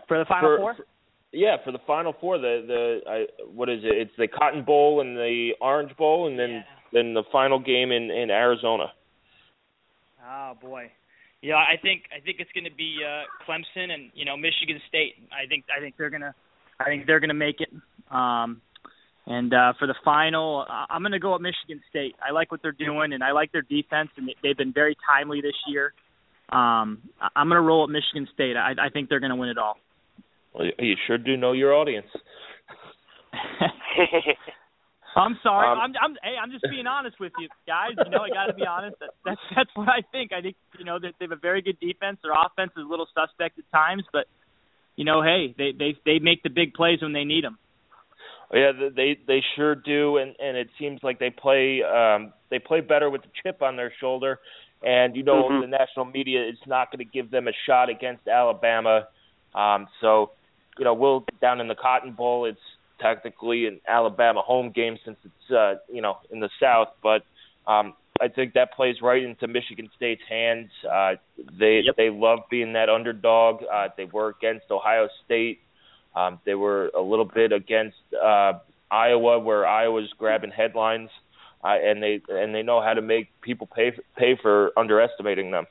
[0.08, 0.76] For the final for, four?
[0.76, 0.86] For,
[1.32, 3.96] yeah, for the final four, the the I, what is it?
[3.96, 6.62] It's the Cotton Bowl and the Orange Bowl, and then yeah.
[6.92, 8.92] then the final game in in Arizona.
[10.26, 10.92] Oh boy,
[11.42, 14.82] yeah, I think I think it's going to be uh, Clemson and you know Michigan
[14.88, 15.16] State.
[15.32, 16.34] I think I think they're gonna
[16.80, 17.70] I think they're gonna make it.
[18.12, 18.62] Um,
[19.30, 22.16] and uh, for the final, I'm going to go with Michigan State.
[22.28, 25.40] I like what they're doing, and I like their defense, and they've been very timely
[25.40, 25.94] this year.
[26.50, 26.98] Um,
[27.36, 28.58] I'm going to roll with Michigan State.
[28.58, 29.78] I, I think they're going to win it all.
[30.56, 32.08] Well, you sure do know your audience.
[35.16, 35.68] I'm sorry.
[35.68, 37.92] Um, I'm, I'm, hey, I'm just being honest with you guys.
[38.04, 38.98] You know, I got to be honest.
[39.00, 40.34] That, that's that's what I think.
[40.34, 42.18] I think you know that they have a very good defense.
[42.24, 44.26] Their offense is a little suspect at times, but
[45.00, 47.58] you know, hey, they they they make the big plays when they need them.
[48.54, 52.82] Yeah, they they sure do, and and it seems like they play um they play
[52.82, 54.40] better with the chip on their shoulder,
[54.84, 55.62] and you know Mhm.
[55.62, 59.08] the national media is not going to give them a shot against Alabama.
[59.56, 60.32] Um, so,
[60.78, 62.44] you know, we'll down in the Cotton Bowl.
[62.44, 62.60] It's
[63.00, 67.24] technically an Alabama home game since it's uh, you know in the South, but
[67.68, 70.70] um, I think that plays right into Michigan State's hands.
[70.90, 71.16] Uh,
[71.58, 71.96] they Yep.
[71.96, 73.64] they love being that underdog.
[73.64, 75.60] Uh, they were against Ohio State.
[76.16, 78.54] Um, they were a little bit against uh,
[78.92, 81.10] Iowa, where Iowa's grabbing headlines,
[81.64, 85.66] uh, and they and they know how to make people pay pay for underestimating them.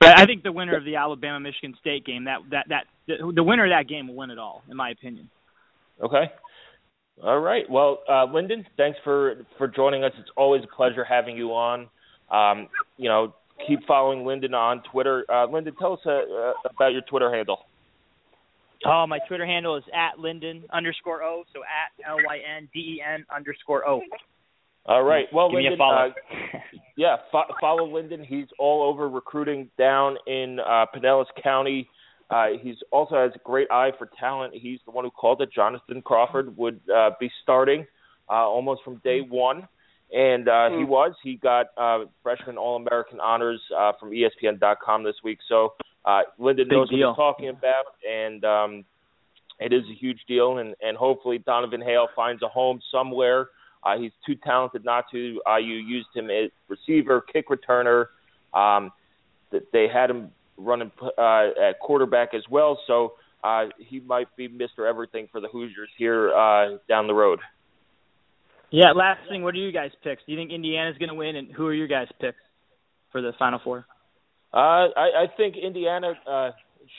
[0.00, 3.32] But I think the winner of the Alabama Michigan State game, that that that the,
[3.34, 5.30] the winner of that game will win it all, in my opinion.
[6.02, 6.30] Okay.
[7.22, 7.68] All right.
[7.68, 10.12] Well, uh, Lynden, thanks for for joining us.
[10.18, 11.88] It's always a pleasure having you on.
[12.30, 13.34] Um, you know,
[13.66, 15.24] keep following Lynden on Twitter.
[15.28, 17.60] Uh, Lynden, tell us uh, uh, about your Twitter handle.
[18.86, 22.78] Oh, my Twitter handle is at Lynden underscore O, so at L Y N D
[22.78, 24.00] E N underscore O.
[24.86, 25.26] All right.
[25.32, 26.10] Well, Give Lynden, follow.
[26.10, 26.58] uh,
[26.96, 28.24] yeah, fo- follow Lynden.
[28.24, 31.88] He's all over recruiting down in uh, Pinellas County.
[32.30, 34.54] Uh, he's also has a great eye for talent.
[34.54, 37.86] He's the one who called that Jonathan Crawford would uh, be starting
[38.28, 39.66] uh, almost from day one,
[40.12, 41.14] and uh, he was.
[41.22, 45.38] He got uh, freshman All American honors uh, from ESPN.com this week.
[45.48, 45.74] So
[46.04, 47.08] uh, Lynden Big knows deal.
[47.08, 48.84] what he's talking about, and um,
[49.58, 50.58] it is a huge deal.
[50.58, 53.48] And, and hopefully Donovan Hale finds a home somewhere.
[53.82, 55.18] Uh, he's too talented not to.
[55.18, 58.06] You used him as receiver, kick returner.
[58.52, 58.92] Um,
[59.72, 64.88] they had him running uh, at quarterback as well, so uh, he might be Mr.
[64.88, 67.38] Everything for the Hoosiers here uh, down the road.
[68.70, 68.92] Yeah.
[68.92, 70.22] Last thing, what are you guys picks?
[70.26, 72.38] Do you think Indiana's going to win, and who are your guys' picks
[73.12, 73.86] for the Final Four?
[74.52, 76.50] Uh, I, I think Indiana uh,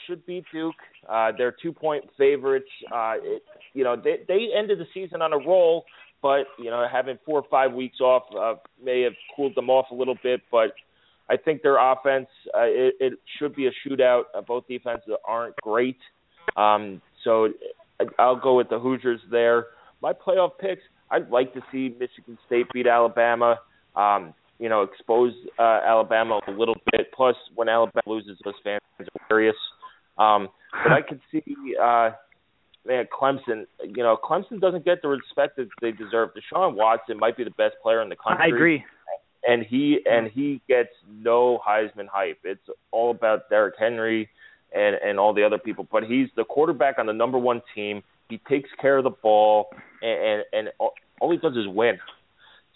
[0.06, 0.74] should beat Duke.
[1.08, 2.68] Uh, they're two-point favorites.
[2.92, 3.42] Uh, it,
[3.74, 5.84] you know, they they ended the season on a roll,
[6.22, 9.86] but you know, having four or five weeks off uh, may have cooled them off
[9.90, 10.40] a little bit.
[10.50, 10.74] But
[11.30, 14.22] I think their offense uh, it, it should be a shootout.
[14.34, 15.98] Uh, both defenses aren't great,
[16.56, 17.48] um, so
[18.18, 19.66] I'll go with the Hoosiers there.
[20.02, 23.60] My playoff picks: I'd like to see Michigan State beat Alabama.
[23.94, 27.12] Um, you know, expose uh, Alabama a little bit.
[27.14, 29.56] Plus, when Alabama loses, those fans are furious.
[30.18, 30.48] Um,
[30.84, 31.42] but I could see,
[31.82, 32.10] uh,
[32.84, 33.66] man, Clemson.
[33.82, 36.30] You know, Clemson doesn't get the respect that they deserve.
[36.30, 38.44] Deshaun Watson might be the best player in the country.
[38.44, 38.84] I agree.
[39.46, 42.38] And he and he gets no Heisman hype.
[42.44, 42.60] It's
[42.90, 44.28] all about Derrick Henry
[44.74, 45.86] and and all the other people.
[45.90, 48.02] But he's the quarterback on the number one team.
[48.28, 49.70] He takes care of the ball,
[50.02, 51.98] and and, and all, all he does is win.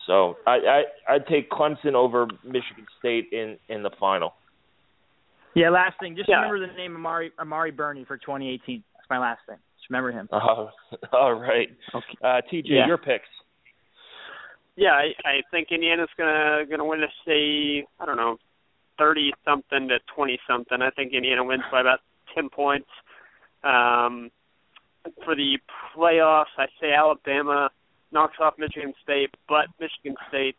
[0.07, 4.35] So I I I'd take Clemson over Michigan State in in the final.
[5.55, 5.71] Yeah.
[5.71, 6.37] Last thing, just Yeah.
[6.43, 8.83] remember the name Amari Amari Burney for 2018.
[8.97, 9.57] That's my last thing.
[9.79, 10.29] Just remember him.
[10.33, 10.67] Uh,
[11.13, 12.05] all right, Okay.
[12.23, 12.87] uh, TJ, Yeah.
[12.87, 13.29] your picks.
[14.77, 18.39] Yeah, I, I think Indiana's gonna gonna win to say I don't know,
[18.99, 20.83] thirty something to twenty something.
[20.83, 22.01] I think Indiana wins by about
[22.35, 22.89] ten points.
[23.63, 24.31] Um,
[25.25, 25.59] for the
[25.97, 27.71] playoffs, I say Alabama
[28.11, 30.57] knocks off Michigan State, but Michigan State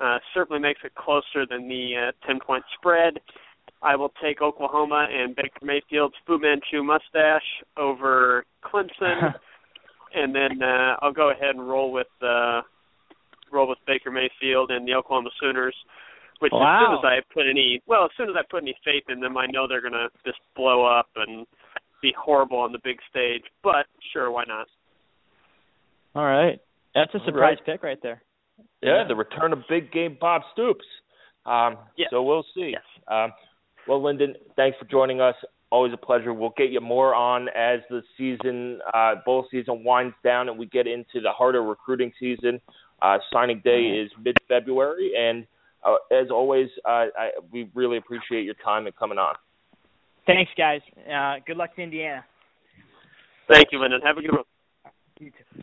[0.00, 3.20] uh, certainly makes it closer than the uh, ten point spread.
[3.82, 7.42] I will take Oklahoma and Baker Mayfield's Fu Manchu mustache
[7.76, 9.34] over Clemson,
[10.14, 12.62] and then uh, I'll go ahead and roll with uh,
[13.54, 15.76] roll with Baker Mayfield and the Oklahoma Sooners.
[16.40, 19.04] Which as soon as I put any well, as soon as I put any faith
[19.08, 21.46] in them, I know they're gonna just blow up and
[22.02, 23.44] be horrible on the big stage.
[23.62, 24.66] But sure, why not?
[26.14, 26.60] All right.
[26.94, 27.66] That's a surprise right.
[27.66, 28.22] pick right there.
[28.82, 30.84] Yeah, the return of big game Bob Stoops.
[31.46, 32.08] Um, Yes.
[32.10, 32.72] So we'll see.
[32.72, 32.82] Yes.
[33.08, 33.32] Um,
[33.88, 35.34] well, Lynden, thanks for joining us.
[35.70, 36.32] Always a pleasure.
[36.32, 40.66] We'll get you more on as the season, uh, bowl season winds down and we
[40.66, 42.60] get into the harder recruiting season.
[43.02, 45.46] Uh, signing day is mid-February, and
[45.84, 49.34] uh, as always, uh, I, we really appreciate your time and coming on.
[50.26, 50.80] Thanks, guys.
[51.12, 52.24] Uh, good luck to Indiana.
[53.50, 54.02] Thank you, Lynden.
[54.02, 54.44] Have a good one.
[55.20, 55.62] You too.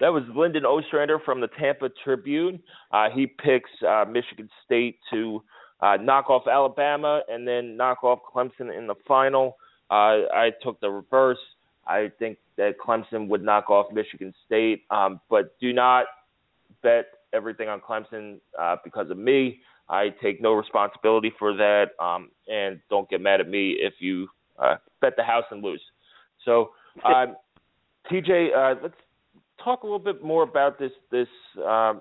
[0.00, 2.60] That was Lynden Ostrander from the Tampa Tribune.
[2.92, 5.42] Uh, he picks uh, Michigan State to
[5.80, 9.56] uh, knock off Alabama and then knock off Clemson in the final.
[9.90, 11.38] Uh, I took the reverse.
[11.86, 16.06] I think that Clemson would knock off Michigan State, um, but do not
[16.82, 19.60] bet everything on Clemson uh, because of me.
[19.88, 24.28] I take no responsibility for that, um, and don't get mad at me if you
[24.58, 25.82] uh, bet the house and lose.
[26.44, 26.70] So,
[27.04, 27.36] um,
[28.10, 28.94] TJ, uh, let's
[29.62, 31.28] talk a little bit more about this this
[31.58, 32.00] um,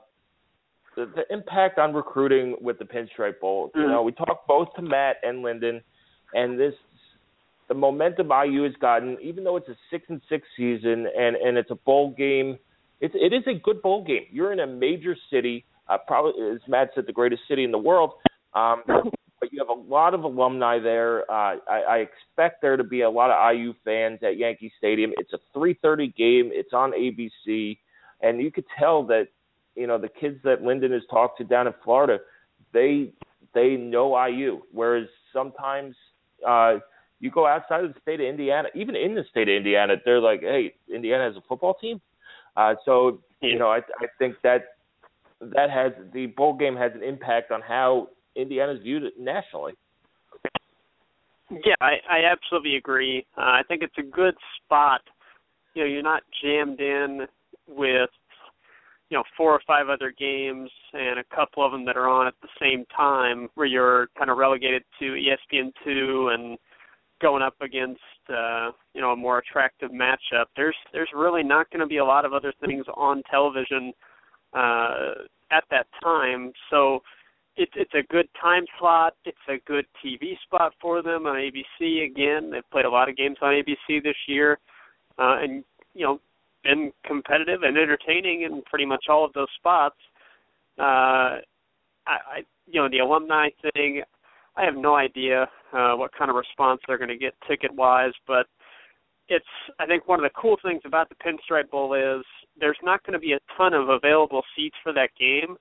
[0.95, 3.69] the, the impact on recruiting with the Pinstripe Bowl.
[3.69, 3.81] Mm-hmm.
[3.81, 5.81] You know, we talked both to Matt and Lynden,
[6.33, 6.73] and this
[7.73, 11.57] the momentum IU has gotten, even though it's a six and six season and and
[11.57, 12.59] it's a bowl game.
[13.01, 14.25] It's it is a good bowl game.
[14.31, 17.79] You're in a major city, uh, probably as Matt said, the greatest city in the
[17.79, 18.11] world.
[18.53, 21.29] Um, but you have a lot of alumni there.
[21.29, 25.11] Uh, I, I expect there to be a lot of IU fans at Yankee Stadium.
[25.17, 26.51] It's a 3:30 game.
[26.53, 27.79] It's on ABC,
[28.21, 29.29] and you could tell that
[29.75, 32.19] you know the kids that Lynden has talked to down in Florida,
[32.71, 33.13] they
[33.55, 34.61] they know IU.
[34.71, 35.95] Whereas sometimes
[36.47, 36.75] uh,
[37.23, 40.19] you go outside of the state of Indiana, even in the state of Indiana, they're
[40.19, 42.01] like, hey, Indiana has a football team.
[42.57, 44.75] Uh, so you know, I, I think that
[45.39, 49.71] that has the bowl game has an impact on how Indiana's viewed nationally.
[51.49, 53.25] Yeah, I, I absolutely agree.
[53.37, 54.99] Uh, I think it's a good spot.
[55.75, 57.25] You know, you're not jammed in
[57.69, 58.09] with
[59.09, 62.27] you know four or five other games and a couple of them that are on
[62.27, 66.57] at the same time, where you're kind of relegated to ESPN two and
[67.23, 70.45] going up against uh, you know a more attractive matchup.
[70.55, 73.93] There's there's really not going to be a lot of other things on television
[74.53, 75.13] uh,
[75.49, 77.01] at that time, so
[77.55, 79.13] it's it's a good time slot.
[79.25, 82.05] It's a good TV spot for them on ABC.
[82.05, 84.59] Again, they've played a lot of games on ABC this year,
[85.17, 85.63] uh, and
[85.93, 86.19] you know,
[86.63, 89.95] been competitive and entertaining in pretty much all of those spots.
[90.77, 91.39] Uh,
[92.05, 94.01] I, I you know the alumni thing.
[94.55, 98.13] I have no idea uh, what kind of response they're going to get ticket wise,
[98.27, 98.45] but
[99.29, 99.45] it's
[99.79, 102.23] I think one of the cool things about the Pinstripe Bowl is
[102.59, 105.55] there's not going to be a ton of available seats for that game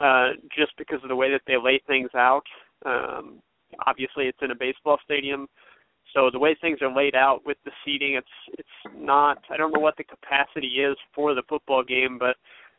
[0.00, 2.44] uh, just because of the way that they lay things out.
[2.84, 3.40] Um,
[3.86, 5.48] obviously, it's in a baseball stadium,
[6.14, 9.38] so the way things are laid out with the seating, it's it's not.
[9.50, 12.36] I don't know what the capacity is for the football game, but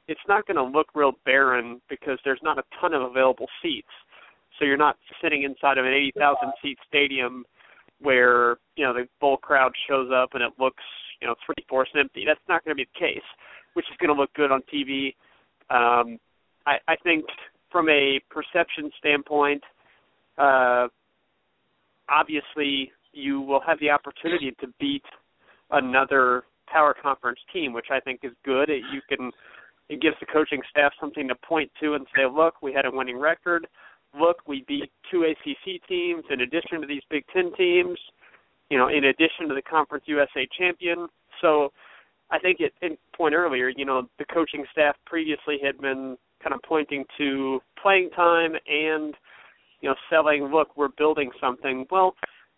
[0.08, 3.88] it's not going to look real barren because there's not a ton of available seats.
[4.64, 7.44] So you're not sitting inside of an 80,000 seat stadium
[8.00, 10.84] where you know the full crowd shows up and it looks
[11.22, 12.24] you know three fourths empty.
[12.26, 13.28] That's not going to be the case,
[13.74, 15.16] which is going to look good on TV.
[15.70, 16.18] Um,
[16.66, 17.26] I, I think
[17.74, 19.62] from a perception standpoint,
[20.38, 20.88] uh,
[22.08, 25.04] obviously you will have the opportunity to beat
[25.72, 28.70] another power conference team, which I think is good.
[28.70, 29.30] It, you can
[29.90, 32.92] it gives the coaching staff something to point to and say, look, we had a
[32.92, 33.68] winning record.
[34.20, 37.98] Look, we beat two ACC teams in addition to these Big Ten teams.
[38.70, 41.08] You know, in addition to the Conference USA champion.
[41.42, 41.72] So,
[42.32, 46.54] I think it, it point earlier, you know, the coaching staff previously had been kind
[46.54, 49.16] of pointing to playing time and
[49.82, 52.14] you know selling look we're building something well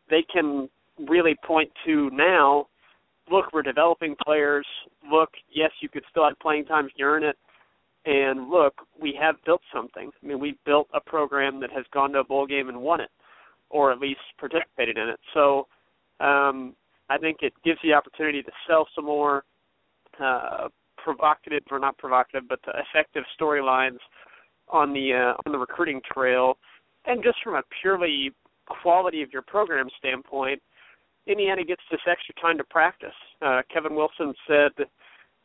[0.10, 0.68] they can
[1.08, 2.68] really point to now
[3.32, 4.66] look we're developing players
[5.12, 7.38] look yes you could still have playing time you earn it
[8.06, 10.12] and look we have built something.
[10.24, 13.02] I mean we've built a program that has gone to a bowl game and won
[13.02, 13.10] it
[13.70, 15.20] or at least participated in it.
[15.34, 15.68] So
[16.20, 16.76] um
[17.10, 19.44] i think it gives the opportunity to sell some more
[20.24, 20.70] uh
[21.06, 24.00] provocative or not provocative, but effective storylines
[24.70, 26.58] on the uh, on the recruiting trail,
[27.06, 28.32] and just from a purely
[28.82, 30.60] quality of your program standpoint,
[31.28, 33.14] Indiana gets this extra time to practice.
[33.42, 34.72] Uh, Kevin Wilson said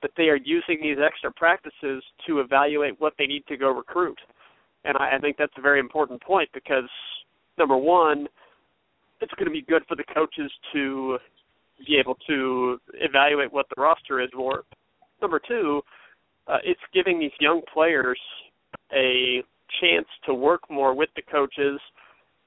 [0.02, 4.18] that they are using these extra practices to evaluate what they need to go recruit,
[4.84, 6.88] and I, I think that's a very important point because
[7.58, 8.26] number one,
[9.20, 11.18] it's going to be good for the coaches to
[11.86, 14.64] be able to evaluate what the roster is for.
[15.20, 15.82] Number two,
[16.46, 18.18] uh, it's giving these young players
[18.92, 19.42] a
[19.80, 21.80] chance to work more with the coaches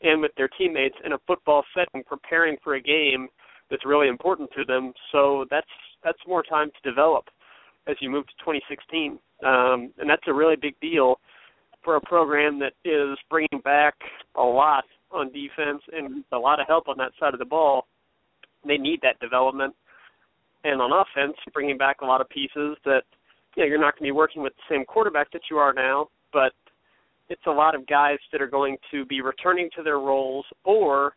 [0.01, 3.27] and with their teammates in a football setting, preparing for a game
[3.69, 4.93] that's really important to them.
[5.11, 5.67] So that's
[6.03, 7.25] that's more time to develop
[7.87, 11.19] as you move to 2016, um, and that's a really big deal
[11.83, 13.95] for a program that is bringing back
[14.35, 17.87] a lot on defense and a lot of help on that side of the ball.
[18.65, 19.75] They need that development
[20.63, 23.01] and on offense, bringing back a lot of pieces that
[23.55, 25.73] you know you're not going to be working with the same quarterback that you are
[25.73, 26.53] now, but
[27.29, 31.13] it's a lot of guys that are going to be returning to their roles or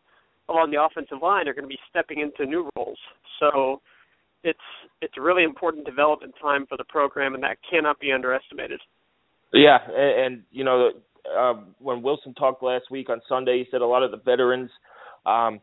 [0.49, 2.97] along the offensive line are going to be stepping into new roles.
[3.39, 3.81] So
[4.47, 4.59] it's
[5.01, 8.81] it's a really important development time for the program, and that cannot be underestimated.
[9.53, 10.91] Yeah, and, and you know
[11.37, 14.69] uh, when Wilson talked last week on Sunday, he said a lot of the veterans,
[15.25, 15.59] um,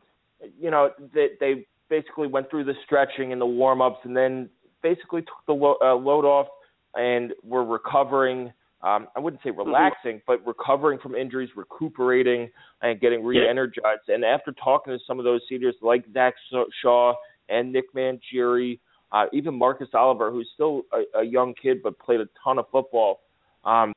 [0.61, 4.49] you know, they they basically went through the stretching and the warm ups, and then
[4.83, 6.47] basically took the lo- uh, load off
[6.95, 8.53] and were recovering.
[8.83, 9.61] Um, I wouldn't say mm-hmm.
[9.61, 12.51] relaxing, but recovering from injuries, recuperating,
[12.83, 14.03] and getting re-energized.
[14.09, 14.17] Yeah.
[14.17, 16.35] And after talking to some of those seniors like Zach
[16.83, 17.15] Shaw
[17.49, 18.79] and Nick Mangieri,
[19.13, 22.67] uh, even Marcus Oliver, who's still a, a young kid but played a ton of
[22.71, 23.21] football.
[23.65, 23.93] Um,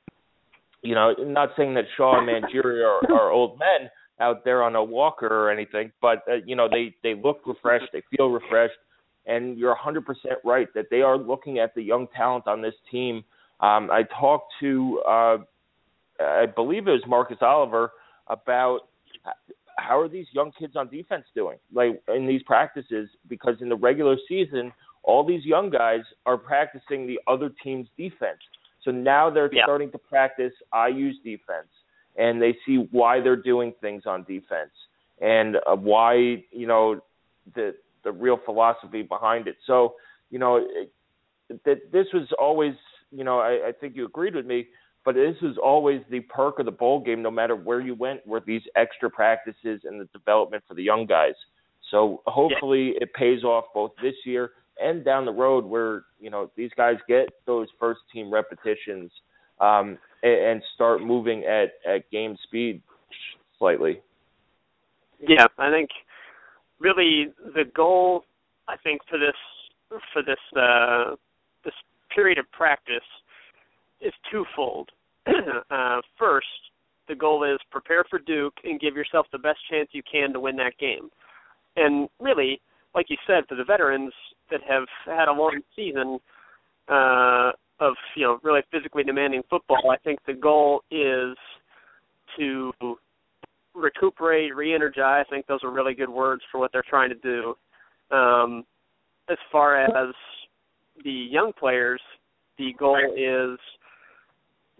[0.84, 3.90] you know, not saying that Shaw and Mangieri are, are old men
[4.20, 7.88] out there on a walker or anything, but uh, you know they they look refreshed,
[7.94, 8.78] they feel refreshed,
[9.26, 10.04] and you're 100%
[10.44, 13.24] right that they are looking at the young talent on this team.
[13.60, 15.38] Um, I talked to, uh,
[16.20, 17.92] I believe it was Marcus Oliver
[18.28, 18.82] about
[19.78, 23.76] how are these young kids on defense doing, like in these practices, because in the
[23.76, 24.72] regular season,
[25.04, 28.40] all these young guys are practicing the other team's defense.
[28.84, 29.64] So now they're yeah.
[29.64, 31.70] starting to practice IU's defense,
[32.18, 34.72] and they see why they're doing things on defense
[35.22, 37.00] and uh, why you know
[37.56, 39.58] the the real philosophy behind it.
[39.66, 39.96] So
[40.30, 40.66] you know
[41.66, 42.74] that this was always
[43.12, 44.68] you know I, I think you agreed with me,
[45.08, 48.28] but this is always the perk of the bowl game, no matter where you went,
[48.28, 51.32] were these extra practices and the development for the young guys.
[51.90, 53.04] So hopefully yeah.
[53.04, 54.52] it pays off both this year
[54.82, 59.10] and down the road where you know these guys get those first team repetitions
[59.62, 62.82] um, and, and start moving at at game speed
[63.58, 64.02] slightly.
[65.26, 65.90] Yeah, I think
[66.80, 68.26] really the goal
[68.68, 71.16] I think for this for this uh,
[71.64, 71.76] this
[72.14, 73.08] period of practice
[74.02, 74.90] is twofold.
[75.72, 76.48] uh, first,
[77.08, 80.40] the goal is prepare for Duke and give yourself the best chance you can to
[80.40, 81.10] win that game.
[81.76, 82.62] And really,
[82.96, 84.14] like you said, for the veterans,
[84.50, 86.20] that have had a long season
[86.88, 91.36] uh, of you know really physically demanding football, I think the goal is
[92.38, 92.72] to
[93.76, 95.26] recuperate, re-energize.
[95.28, 97.56] I think those are really good words for what they're trying to do.
[98.16, 98.64] Um,
[99.30, 100.14] as far as
[101.04, 102.02] the young players,
[102.58, 103.60] the goal is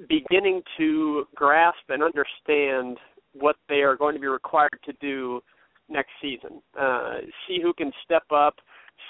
[0.08, 2.98] beginning to grasp and understand
[3.34, 5.42] what they are going to be required to do
[5.90, 6.62] next season.
[6.80, 7.16] Uh,
[7.48, 8.56] see who can step up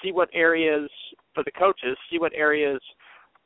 [0.02, 0.90] see what areas
[1.34, 2.80] for the coaches, see what areas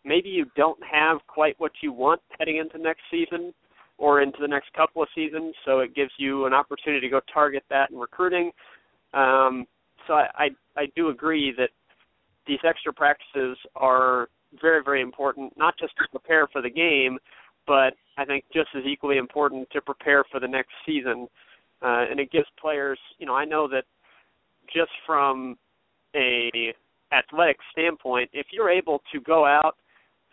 [0.05, 3.55] maybe you don't have quite what you want heading into next season
[3.99, 5.55] or into the next couple of seasons.
[5.64, 8.51] So it gives you an opportunity to go target that in recruiting.
[9.14, 9.66] Um,
[10.07, 11.70] so I, I I do agree that
[12.47, 14.28] these extra practices are
[14.61, 17.19] very very important, not just to prepare for the game,
[17.67, 21.29] but I think just as equally important to prepare for the next season.
[21.83, 23.85] Uh, and it gives players, you know, I know that
[24.73, 25.57] just from
[26.15, 26.73] a
[27.13, 29.77] athletic standpoint, if you're able to go out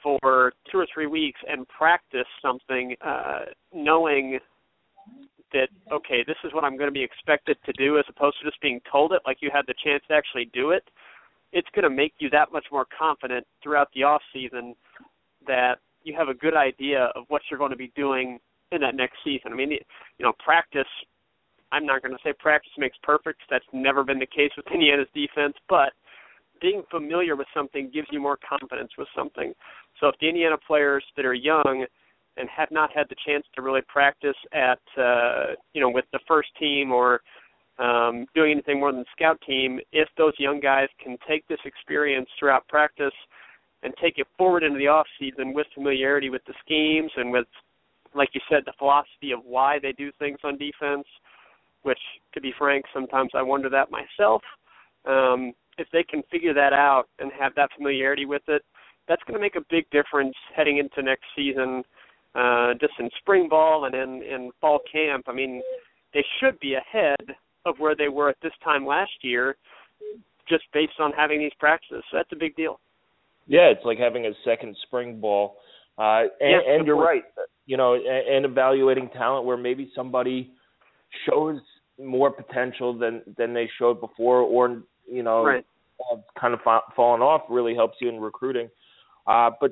[0.02, 3.40] for two or three weeks and practice something, uh,
[3.74, 4.40] knowing
[5.52, 8.46] that okay, this is what I'm going to be expected to do, as opposed to
[8.46, 10.84] just being told it, like you had the chance to actually do it,
[11.52, 14.76] it's going to make you that much more confident throughout the off season
[15.47, 18.39] that you have a good idea of what you're going to be doing
[18.72, 19.52] in that next season.
[19.52, 19.80] I mean, you
[20.20, 20.88] know, practice
[21.72, 23.41] I'm not going to say practice makes perfect.
[23.50, 25.93] That's never been the case with Indiana's defense, but
[26.62, 29.54] being familiar with something gives you more confidence with something.
[30.00, 31.86] So if the Indiana players that are young
[32.38, 36.20] and have not had the chance to really practice at uh, you know with the
[36.28, 37.22] first team or
[37.80, 42.30] um, doing anything more than scout team, if those young guys can take this experience
[42.38, 43.14] throughout practice
[43.84, 47.48] and take it forward into the off season with familiarity with the schemes and with,
[48.14, 51.08] like you said, the philosophy of why they do things on defense,
[51.84, 52.00] which,
[52.34, 54.42] to be frank, sometimes I wonder that myself.
[55.06, 58.64] Um, if they can figure that out and have that familiarity with it,
[59.08, 61.84] that's going to make a big difference heading into next season,
[62.36, 65.26] uh, just in spring ball and in, in fall camp.
[65.28, 65.62] I mean,
[66.14, 67.36] they should be ahead
[67.70, 69.56] of where they were at this time last year,
[70.48, 72.04] just based on having these practices.
[72.12, 72.80] So that's a big deal.
[73.48, 75.58] Yeah, it's like having a second spring ball.
[75.98, 77.24] Uh, and, yes, and you're right.
[77.66, 80.52] You know, and, and evaluating talent where maybe somebody
[81.28, 81.60] shows
[82.02, 85.66] more potential than than they showed before, or you know, right.
[86.40, 87.42] kind of fa- fallen off.
[87.50, 88.70] Really helps you in recruiting.
[89.28, 89.72] Uh, but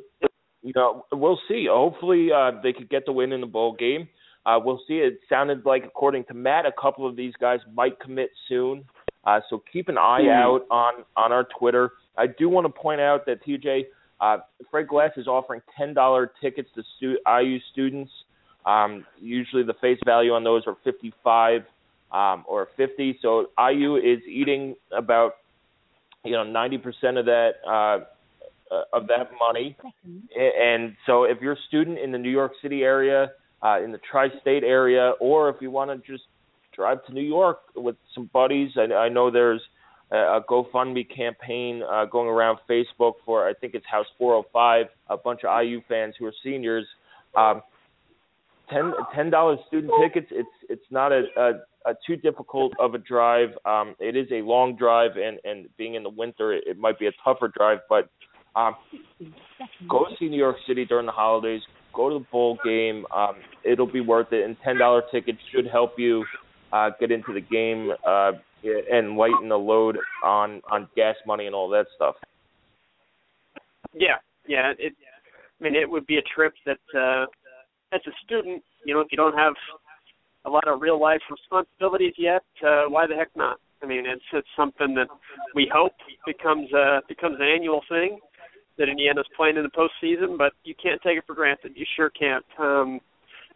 [0.62, 1.68] you know, we'll see.
[1.70, 4.10] Hopefully, uh, they could get the win in the bowl game.
[4.48, 4.95] Uh, we'll see.
[4.95, 8.84] It sounded like, according to Matt, a couple of these guys might commit soon.
[9.26, 10.32] Uh, so keep an eye mm.
[10.32, 11.91] out on on our Twitter.
[12.18, 13.88] I do want to point out that TJ
[14.22, 14.38] uh,
[14.72, 18.12] Fred Glass is offering ten dollar tickets to stu- IU students
[18.68, 21.62] um, usually the face value on those are 55
[22.12, 23.18] um, or 50.
[23.22, 25.36] So IU is eating about
[26.26, 28.00] you know 90% of that uh,
[28.76, 29.78] uh, of that money.
[30.36, 33.32] And so if you're a student in the New York City area,
[33.62, 36.26] uh, in the tri-state area, or if you want to just
[36.76, 39.62] drive to New York with some buddies, I, I know there's
[40.12, 45.41] a GoFundMe campaign uh, going around Facebook for I think it's House 405, a bunch
[45.43, 46.86] of IU fans who are seniors.
[47.36, 47.62] Um,
[48.70, 50.28] ten ten dollars student tickets.
[50.32, 51.51] It's it's not a, a
[51.89, 53.49] uh, too difficult of a drive.
[53.66, 56.99] Um, it is a long drive, and and being in the winter, it, it might
[56.99, 57.80] be a tougher drive.
[57.89, 58.10] But
[58.55, 58.76] um,
[59.89, 61.62] go see New York City during the holidays.
[61.98, 63.06] Go to the bowl game.
[63.14, 63.36] Um,
[63.66, 64.45] it'll be worth it.
[64.45, 66.24] And ten dollar tickets should help you
[66.72, 68.34] uh, get into the game uh,
[68.91, 72.16] and lighten the load on on gas money and all that stuff.
[73.93, 74.18] Yeah,
[74.48, 74.74] yeah.
[74.78, 74.93] It,
[75.60, 77.26] I mean, it would be a trip that, uh,
[77.91, 79.54] as a student, you know, if you don't have
[80.45, 83.58] a lot of real life responsibilities yet, uh, why the heck not?
[83.82, 85.08] I mean, it's it's something that
[85.56, 85.93] we hope
[86.26, 88.20] becomes a becomes an annual thing
[88.78, 91.73] that Indiana's playing in the postseason, but you can't take it for granted.
[91.75, 92.45] You sure can't.
[92.59, 92.99] Um,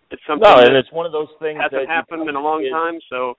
[0.09, 2.67] it's something no, and it's one of those things hasn't that happened in a long
[2.71, 3.37] time, so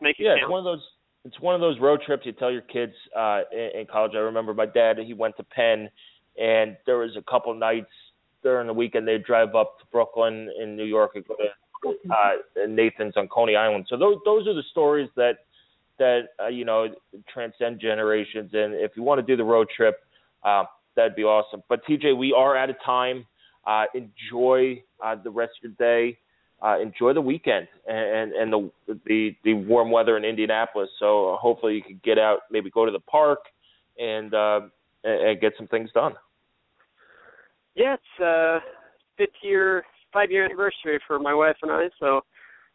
[0.00, 0.42] make it yeah, count.
[0.42, 0.82] it's one of those.
[1.24, 4.12] It's one of those road trips you tell your kids uh, in, in college.
[4.14, 5.88] I remember my dad; he went to Penn,
[6.38, 7.90] and there was a couple nights
[8.42, 12.66] during the weekend they'd drive up to Brooklyn in New York and go to uh,
[12.68, 13.86] Nathan's on Coney Island.
[13.88, 15.38] So those those are the stories that
[15.98, 16.88] that uh, you know
[17.32, 18.50] transcend generations.
[18.52, 20.00] And if you want to do the road trip,
[20.44, 20.64] uh,
[20.96, 21.62] that'd be awesome.
[21.68, 23.26] But TJ, we are out of time.
[23.66, 26.18] Uh, enjoy uh, the rest of your day.
[26.64, 28.70] Uh, enjoy the weekend and and the
[29.06, 30.88] the the warm weather in Indianapolis.
[31.00, 33.40] So hopefully you can get out, maybe go to the park,
[33.98, 34.60] and uh,
[35.02, 36.14] and, get some things done.
[37.74, 38.60] Yeah, it's uh
[39.18, 39.82] fifth year,
[40.12, 41.88] five year anniversary for my wife and I.
[41.98, 42.22] So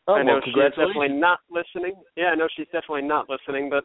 [0.08, 1.96] Oh, I know well, she's definitely not listening.
[2.16, 3.84] Yeah, I know she's definitely not listening, but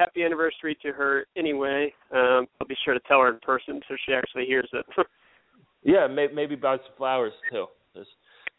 [0.00, 1.92] happy anniversary to her anyway.
[2.12, 4.86] Um, I'll be sure to tell her in person so she actually hears it.
[5.82, 7.64] Yeah, may, maybe buy some flowers too.
[7.96, 8.10] Just,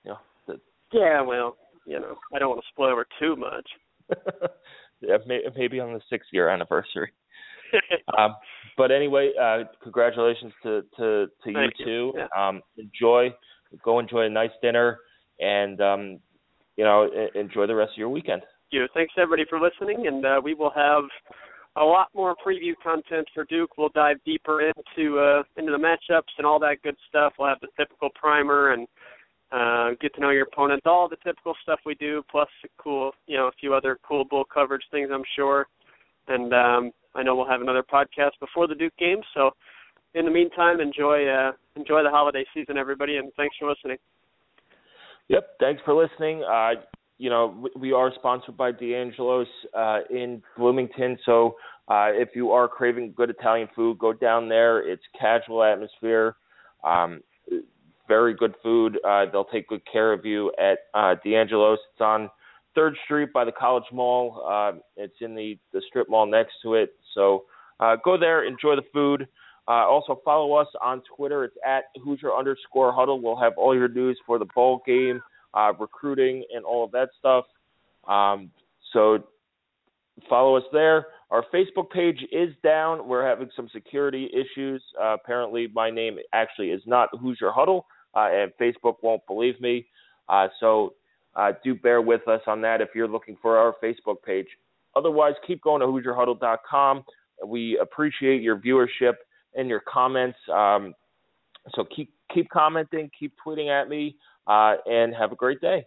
[0.04, 0.18] you know,
[0.48, 0.60] the,
[0.92, 3.70] yeah, well, you know, I don't want to spoil her too much.
[5.02, 7.12] yeah, may, maybe on the six year anniversary.
[8.18, 8.36] um,
[8.76, 11.86] but anyway, uh, congratulations to to, to you Thank you.
[11.86, 12.14] too.
[12.16, 12.26] Yeah.
[12.36, 13.28] Um, enjoy,
[13.86, 14.98] go enjoy a nice dinner,
[15.40, 16.20] and um,
[16.76, 18.42] you know, enjoy the rest of your weekend.
[18.72, 18.88] You.
[18.94, 21.04] Thanks everybody for listening, and uh, we will have
[21.78, 23.78] a lot more preview content for Duke.
[23.78, 27.34] We'll dive deeper into uh, into the matchups and all that good stuff.
[27.40, 28.88] We'll have the typical primer and
[29.52, 33.12] uh, get to know your opponent, all the typical stuff we do, plus a cool,
[33.28, 35.68] you know, a few other cool bull coverage things, I'm sure.
[36.28, 39.20] And um, I know we'll have another podcast before the Duke game.
[39.34, 39.52] So,
[40.14, 43.98] in the meantime, enjoy uh, enjoy the holiday season, everybody, and thanks for listening.
[45.30, 45.48] Yep.
[45.60, 46.44] Thanks for listening.
[46.44, 46.74] Uh,
[47.22, 49.48] you know, we- are sponsored by D'Angelo's
[49.78, 51.18] uh, in Bloomington.
[51.26, 51.56] So
[51.88, 54.80] uh, if you are craving good Italian food, go down there.
[54.92, 56.36] It's casual atmosphere,
[56.84, 57.22] um,
[58.08, 58.98] very good food.
[59.08, 61.80] Uh, they'll take good care of you at uh, D'Angelo's.
[61.94, 62.30] It's on
[62.74, 64.44] Third Street by the College Mall.
[64.54, 66.96] Uh, it's in the the strip mall next to it.
[67.14, 67.44] So
[67.80, 69.28] uh, go there, enjoy the food.
[69.68, 71.44] Uh, also follow us on Twitter.
[71.44, 73.22] It's at Hoosier underscore Huddle.
[73.22, 75.22] We'll have all your news for the bowl game,
[75.54, 77.46] uh, recruiting, and all of that stuff.
[78.08, 78.52] Um,
[78.94, 79.20] so
[80.30, 81.08] follow us there.
[81.30, 83.08] Our Facebook page is down.
[83.08, 84.84] We're having some security issues.
[85.02, 87.86] Uh, apparently, my name actually is not Hoosier Huddle,
[88.16, 89.88] uh, and Facebook won't believe me.
[90.28, 90.94] Uh, so
[91.36, 94.48] uh, do bear with us on that if you're looking for our Facebook page.
[94.96, 97.04] Otherwise, keep going to HoosierHuddle.com.
[97.46, 99.14] We appreciate your viewership
[99.56, 100.38] and your comments.
[100.54, 100.94] Um,
[101.76, 104.16] so keep keep commenting, keep tweeting at me,
[104.52, 105.86] uh, and have a great day.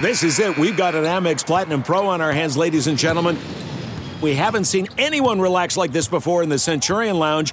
[0.00, 0.56] This is it.
[0.56, 3.36] We've got an Amex Platinum Pro on our hands, ladies and gentlemen.
[4.22, 7.52] We haven't seen anyone relax like this before in the Centurion Lounge.